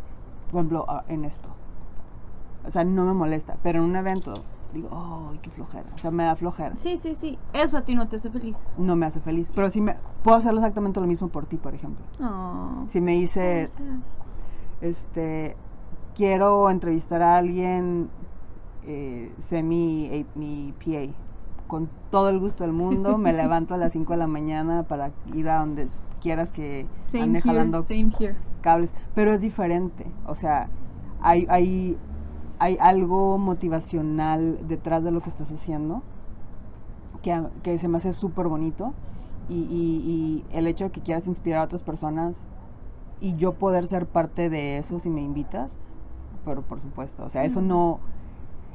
por 0.50 0.61
ejemplo, 0.61 0.87
en 1.08 1.24
esto. 1.24 1.48
O 2.64 2.70
sea, 2.70 2.82
no 2.85 3.04
me 3.04 3.12
molesta, 3.12 3.54
pero 3.62 3.80
en 3.80 3.90
un 3.90 3.96
evento 3.96 4.35
digo, 4.72 4.88
¡ay, 5.30 5.38
qué 5.42 5.50
flojera! 5.50 5.87
O 5.94 5.98
sea, 5.98 6.11
me 6.11 6.24
da 6.24 6.35
flojera. 6.37 6.74
Sí, 6.76 6.96
sí, 6.96 7.14
sí. 7.14 7.38
Eso 7.52 7.78
a 7.78 7.82
ti 7.82 7.94
no 7.94 8.08
te 8.08 8.16
hace 8.16 8.30
feliz. 8.30 8.56
No 8.78 8.96
me 8.96 9.06
hace 9.06 9.20
feliz. 9.20 9.50
Pero 9.54 9.70
sí 9.70 9.80
me, 9.80 9.96
puedo 10.22 10.37
hacerlo 10.37 10.61
exactamente 10.61 11.00
lo 11.00 11.06
mismo 11.06 11.28
por 11.28 11.46
ti, 11.46 11.56
por 11.56 11.74
ejemplo. 11.74 12.04
Oh, 12.20 12.85
Si 12.88 13.00
me 13.00 13.12
dices, 13.12 13.70
gracias. 13.76 14.18
este, 14.80 15.56
quiero 16.14 16.70
entrevistar 16.70 17.22
a 17.22 17.37
alguien, 17.37 18.08
eh, 18.85 19.32
sé 19.40 19.62
mi, 19.62 20.06
eh, 20.06 20.26
mi 20.35 20.74
PA. 20.85 21.12
Con 21.66 21.88
todo 22.11 22.28
el 22.28 22.38
gusto 22.38 22.64
del 22.64 22.72
mundo, 22.72 23.16
me 23.18 23.32
levanto 23.32 23.74
a 23.74 23.78
las 23.78 23.92
5 23.92 24.12
de 24.12 24.18
la 24.18 24.26
mañana 24.26 24.82
para 24.85 25.11
ir 25.32 25.48
a 25.48 25.61
donde 25.61 25.88
quieras 26.20 26.52
que 26.52 26.87
Same 27.04 27.24
ande 27.24 27.38
here, 27.38 27.48
jalando 27.48 27.82
same 27.82 28.11
here. 28.18 28.37
cables, 28.61 28.94
pero 29.14 29.32
es 29.32 29.40
diferente. 29.40 30.06
O 30.26 30.35
sea, 30.35 30.68
hay, 31.20 31.46
hay, 31.48 31.96
hay 32.62 32.77
algo 32.81 33.38
motivacional 33.38 34.61
detrás 34.68 35.03
de 35.03 35.11
lo 35.11 35.20
que 35.20 35.31
estás 35.31 35.51
haciendo 35.51 36.03
que, 37.20 37.42
que 37.64 37.77
se 37.81 37.88
me 37.88 37.96
hace 37.96 38.12
súper 38.12 38.46
bonito. 38.46 38.94
Y, 39.48 39.55
y- 39.64 40.44
y 40.53 40.57
el 40.57 40.68
hecho 40.68 40.85
de 40.85 40.90
que 40.90 41.01
quieras 41.01 41.27
inspirar 41.27 41.62
a 41.62 41.64
otras 41.64 41.83
personas 41.83 42.46
y 43.20 43.35
yo 43.35 43.55
poder 43.55 43.88
ser 43.88 44.07
parte 44.07 44.48
de 44.48 44.79
eso 44.79 45.01
si 45.01 45.11
me 45.11 45.22
invitas, 45.22 45.77
pero 46.44 46.62
por 46.62 46.81
supuesto, 46.81 47.25
o 47.25 47.29
sea, 47.31 47.44
eso 47.44 47.61
no... 47.61 47.98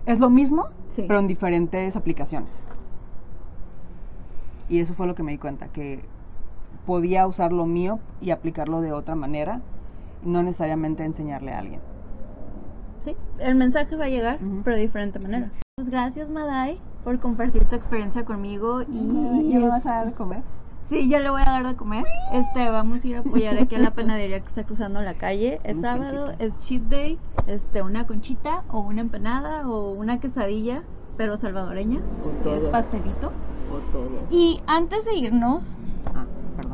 Es 0.05 0.19
lo 0.19 0.29
mismo, 0.29 0.65
Sí. 0.89 1.05
pero 1.07 1.19
en 1.21 1.27
diferentes 1.27 1.95
aplicaciones. 1.95 2.53
Y 4.67 4.79
eso 4.79 4.93
fue 4.95 5.07
lo 5.07 5.15
que 5.15 5.23
me 5.23 5.31
di 5.31 5.37
cuenta, 5.37 5.69
que 5.69 6.03
podía 6.85 7.25
usar 7.25 7.53
lo 7.53 7.65
mío 7.65 7.99
y 8.19 8.31
aplicarlo 8.31 8.81
de 8.81 8.91
otra 8.91 9.15
manera, 9.15 9.61
no 10.23 10.43
necesariamente 10.43 11.05
enseñarle 11.05 11.53
a 11.53 11.59
alguien. 11.59 11.79
Sí, 13.07 13.15
el 13.39 13.55
mensaje 13.55 13.95
va 13.95 14.05
a 14.05 14.09
llegar, 14.09 14.39
pero 14.63 14.75
de 14.75 14.81
diferente 14.81 15.19
manera. 15.19 15.51
Pues 15.75 15.89
gracias, 15.89 16.29
Madai, 16.29 16.77
por 17.03 17.19
compartir 17.19 17.65
tu 17.65 17.75
experiencia 17.75 18.25
conmigo 18.25 18.81
y... 18.81 18.97
¿Y 18.97 19.55
me 19.55 19.67
vas 19.67 19.85
a 19.85 19.91
dar 19.95 20.05
de 20.07 20.13
comer? 20.13 20.41
Sí, 20.85 21.09
yo 21.09 21.19
le 21.19 21.29
voy 21.29 21.41
a 21.41 21.51
dar 21.51 21.67
de 21.67 21.75
comer. 21.75 22.03
Este, 22.33 22.69
vamos 22.69 23.03
a 23.03 23.07
ir 23.07 23.17
a 23.17 23.19
apoyar 23.19 23.57
aquí 23.57 23.75
a 23.75 23.79
la 23.79 23.91
panadería 23.91 24.39
que 24.39 24.47
está 24.47 24.63
cruzando 24.63 25.01
la 25.01 25.13
calle. 25.13 25.59
Es 25.63 25.81
sábado, 25.81 26.33
es 26.39 26.57
cheat 26.59 26.83
day. 26.83 27.17
Este, 27.45 27.81
una 27.81 28.07
conchita 28.07 28.63
o 28.69 28.79
una 28.81 29.01
empanada 29.01 29.69
o 29.69 29.91
una 29.91 30.19
quesadilla, 30.19 30.83
pero 31.17 31.37
salvadoreña, 31.37 31.99
O 32.25 32.43
que 32.43 32.57
es 32.57 32.65
pastelito. 32.65 33.31
O 33.71 33.77
todo. 33.91 34.09
Y 34.31 34.61
antes 34.67 35.05
de 35.05 35.15
irnos, 35.15 35.77
Ah, 36.15 36.25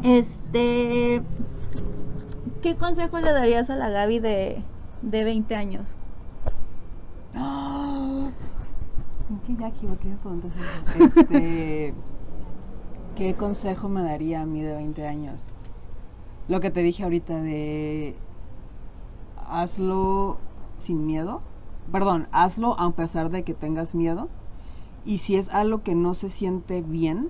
este, 0.03 1.21
¿qué 2.61 2.75
consejo 2.75 3.19
le 3.19 3.31
darías 3.31 3.69
a 3.69 3.75
la 3.75 3.89
Gaby 3.89 4.19
de, 4.19 4.63
de 5.01 5.23
20 5.23 5.55
años? 5.55 5.97
¡Ah! 7.35 8.29
Pinche 9.27 9.55
Jackie, 9.55 9.87
¿por 9.87 9.97
qué? 9.97 10.15
Este, 10.99 11.93
¿Qué 13.15 13.35
consejo 13.35 13.89
me 13.89 14.01
daría 14.01 14.41
a 14.41 14.45
mí 14.45 14.61
de 14.61 14.73
20 14.73 15.07
años? 15.07 15.43
Lo 16.47 16.59
que 16.59 16.71
te 16.71 16.81
dije 16.81 17.03
ahorita 17.03 17.41
de 17.41 18.15
hazlo 19.47 20.37
sin 20.79 21.05
miedo. 21.05 21.41
Perdón, 21.91 22.27
hazlo 22.31 22.79
a 22.79 22.91
pesar 22.91 23.29
de 23.29 23.43
que 23.43 23.53
tengas 23.53 23.93
miedo. 23.93 24.29
Y 25.05 25.19
si 25.19 25.35
es 25.35 25.49
algo 25.49 25.83
que 25.83 25.95
no 25.95 26.13
se 26.13 26.29
siente 26.29 26.81
bien, 26.81 27.29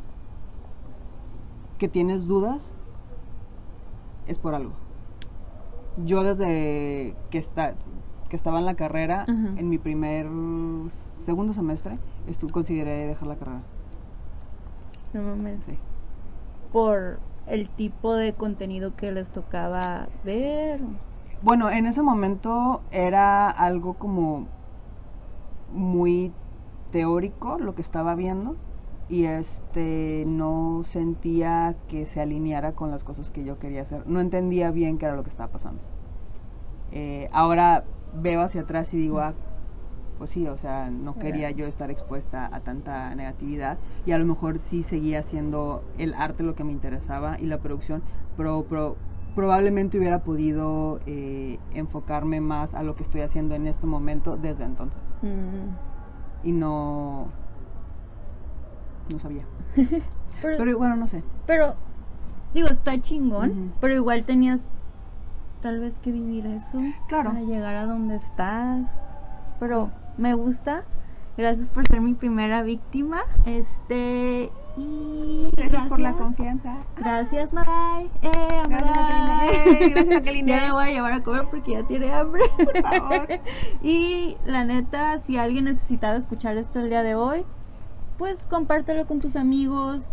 que 1.78 1.88
tienes 1.88 2.28
dudas, 2.28 2.72
es 4.28 4.38
por 4.38 4.56
algo. 4.56 4.72
Yo 6.06 6.24
desde 6.24 7.16
que, 7.30 7.38
está, 7.38 7.76
que 8.34 8.38
estaba 8.38 8.58
en 8.58 8.66
la 8.66 8.74
carrera, 8.74 9.28
Ajá. 9.28 9.32
en 9.58 9.70
mi 9.70 9.78
primer 9.78 10.26
segundo 11.24 11.54
semestre, 11.54 12.00
estu 12.28 12.50
consideré 12.50 13.06
dejar 13.06 13.28
la 13.28 13.36
carrera. 13.36 13.62
No 15.14 15.22
mames. 15.22 15.64
Sí. 15.66 15.78
Por 16.72 17.20
el 17.46 17.70
tipo 17.70 18.16
de 18.16 18.34
contenido 18.34 18.96
que 18.96 19.12
les 19.12 19.30
tocaba 19.30 20.08
ver. 20.26 20.82
Bueno, 21.44 21.70
en 21.70 21.86
ese 21.86 22.02
momento 22.02 22.82
era 22.90 23.52
algo 23.52 23.94
como 23.94 24.48
muy 25.72 26.34
teórico 26.92 27.60
lo 27.60 27.76
que 27.76 27.84
estaba 27.84 28.16
viendo 28.16 28.56
y 29.10 29.26
este 29.26 30.24
no 30.26 30.82
sentía 30.86 31.76
que 31.88 32.08
se 32.08 32.20
alineara 32.20 32.72
con 32.72 32.90
las 32.90 33.04
cosas 33.04 33.30
que 33.30 33.44
yo 33.44 33.60
quería 33.60 33.84
hacer. 33.84 34.08
No 34.08 34.20
entendía 34.22 34.72
bien 34.72 34.98
qué 34.98 35.06
era 35.06 35.16
lo 35.16 35.22
que 35.22 35.30
estaba 35.30 35.52
pasando. 35.52 35.84
Eh, 36.92 37.30
ahora 37.32 37.84
veo 38.16 38.42
hacia 38.42 38.62
atrás 38.62 38.94
y 38.94 38.98
digo, 38.98 39.20
ah, 39.20 39.34
pues 40.18 40.30
sí, 40.32 40.48
o 40.48 40.58
sea, 40.58 40.90
no 40.90 41.18
quería 41.18 41.50
yo 41.52 41.66
estar 41.66 41.90
expuesta 41.92 42.50
a 42.54 42.60
tanta 42.62 43.14
negatividad 43.16 43.78
y 44.06 44.12
a 44.12 44.18
lo 44.18 44.26
mejor 44.26 44.60
sí 44.60 44.84
seguía 44.84 45.20
haciendo 45.20 45.84
el 45.98 46.14
arte 46.14 46.44
lo 46.44 46.56
que 46.56 46.64
me 46.64 46.72
interesaba 46.72 47.38
y 47.40 47.46
la 47.48 47.58
producción, 47.58 48.02
pero, 48.38 48.66
pero 48.70 48.96
probablemente 49.36 49.98
hubiera 49.98 50.20
podido 50.20 51.00
eh, 51.08 51.60
enfocarme 51.74 52.40
más 52.40 52.76
a 52.76 52.84
lo 52.84 52.96
que 52.96 53.04
estoy 53.04 53.22
haciendo 53.22 53.56
en 53.56 53.66
este 53.68 53.88
momento 53.88 54.38
desde 54.38 54.64
entonces 54.64 55.02
Mm. 55.24 56.48
y 56.48 56.52
no 56.52 57.28
no 59.10 59.20
sabía. 59.20 59.44
Pero, 60.42 60.58
Pero 60.58 60.78
bueno, 60.78 60.96
no 60.98 61.08
sé. 61.08 61.24
pero, 61.48 61.76
digo, 62.54 62.68
está 62.68 63.00
chingón, 63.02 63.74
pero 63.80 63.94
igual 63.94 64.24
tenías 64.26 64.60
tal 65.64 65.80
vez 65.80 65.98
que 65.98 66.12
vivir 66.12 66.46
eso 66.46 66.80
Claro. 67.08 67.30
para 67.32 67.42
llegar 67.42 67.76
a 67.76 67.86
donde 67.86 68.16
estás. 68.18 68.86
Pero 69.60 69.90
me 70.18 70.34
gusta. 70.36 70.84
Gracias 71.38 71.68
por 71.70 71.88
ser 71.88 72.02
mi 72.02 72.14
primera 72.14 72.62
víctima. 72.62 73.22
Este 73.46 74.52
y 74.78 75.50
gracias. 75.56 76.16
confianza. 76.16 76.76
Gracias, 76.98 77.52
Maray. 77.54 78.10
Eh, 78.22 78.32
Gracias, 78.68 78.70
Maray. 78.70 79.94
Jacqueline. 80.10 80.50
Eh, 80.50 80.52
gracias. 80.52 80.62
Ya 80.62 80.62
le 80.68 80.72
voy 80.74 80.84
a 80.84 80.90
llevar 80.92 81.14
a 81.14 81.24
comer 81.24 81.48
porque 81.50 81.72
ya 81.72 81.84
tiene 81.88 82.12
hambre. 82.14 82.44
Por 82.58 82.78
favor. 82.82 83.28
Y 83.82 84.38
la 84.46 84.66
neta, 84.66 85.18
si 85.20 85.38
alguien 85.38 85.66
necesitaba 85.66 86.18
escuchar 86.18 86.58
esto 86.58 86.80
el 86.80 86.90
día 86.90 87.02
de 87.04 87.16
hoy, 87.16 87.46
pues 88.20 88.46
compártelo 88.50 89.08
con 89.08 89.20
tus 89.20 89.36
amigos, 89.36 90.10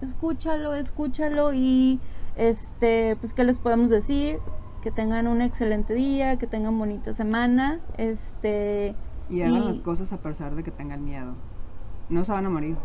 escúchalo, 0.00 0.74
escúchalo 0.74 1.52
y 1.54 2.00
este, 2.36 3.16
pues 3.20 3.32
qué 3.32 3.44
les 3.44 3.58
podemos 3.58 3.88
decir, 3.90 4.38
que 4.82 4.90
tengan 4.90 5.26
un 5.26 5.42
excelente 5.42 5.94
día, 5.94 6.36
que 6.38 6.46
tengan 6.46 6.78
bonita 6.78 7.12
semana, 7.14 7.80
este, 7.96 8.94
Y 9.30 9.42
hagan 9.42 9.62
Y- 9.62 9.68
las 9.68 9.80
cosas 9.80 10.12
a 10.12 10.18
pesar 10.18 10.54
de 10.54 10.62
que 10.62 10.70
tengan 10.70 11.04
miedo. 11.04 11.34
No 12.08 12.24
se 12.24 12.32
van 12.32 12.46
a 12.46 12.50
morir. 12.50 12.76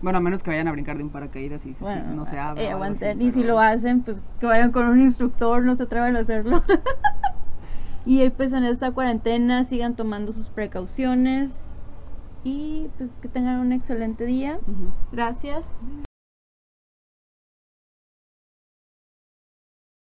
Bueno, 0.00 0.18
a 0.18 0.20
menos 0.20 0.44
que 0.44 0.50
vayan 0.50 0.68
a 0.68 0.72
brincar 0.72 0.96
de 0.96 1.02
un 1.02 1.10
paracaídas 1.10 1.66
y 1.66 1.74
se- 1.74 1.82
bueno, 1.82 2.14
no 2.14 2.24
se 2.26 2.38
abra. 2.38 2.62
eh, 2.62 2.66
así, 2.66 2.72
aguanten. 2.74 3.20
y 3.20 3.32
si 3.32 3.42
lo 3.42 3.58
hacen, 3.58 4.02
pues 4.02 4.22
que 4.38 4.46
vayan 4.46 4.70
con 4.70 4.86
un 4.88 5.00
instructor, 5.02 5.64
no 5.64 5.74
se 5.74 5.82
atrevan 5.84 6.14
a 6.16 6.20
hacerlo. 6.20 6.62
y 8.06 8.30
pues 8.30 8.52
en 8.52 8.62
esta 8.64 8.92
cuarentena 8.92 9.64
sigan 9.64 9.96
tomando 9.96 10.32
sus 10.32 10.50
precauciones 10.50 11.50
y 12.44 12.86
pues 12.96 13.10
que 13.20 13.26
tengan 13.28 13.58
un 13.58 13.72
excelente 13.72 14.24
día. 14.24 14.60
Gracias. 15.10 15.64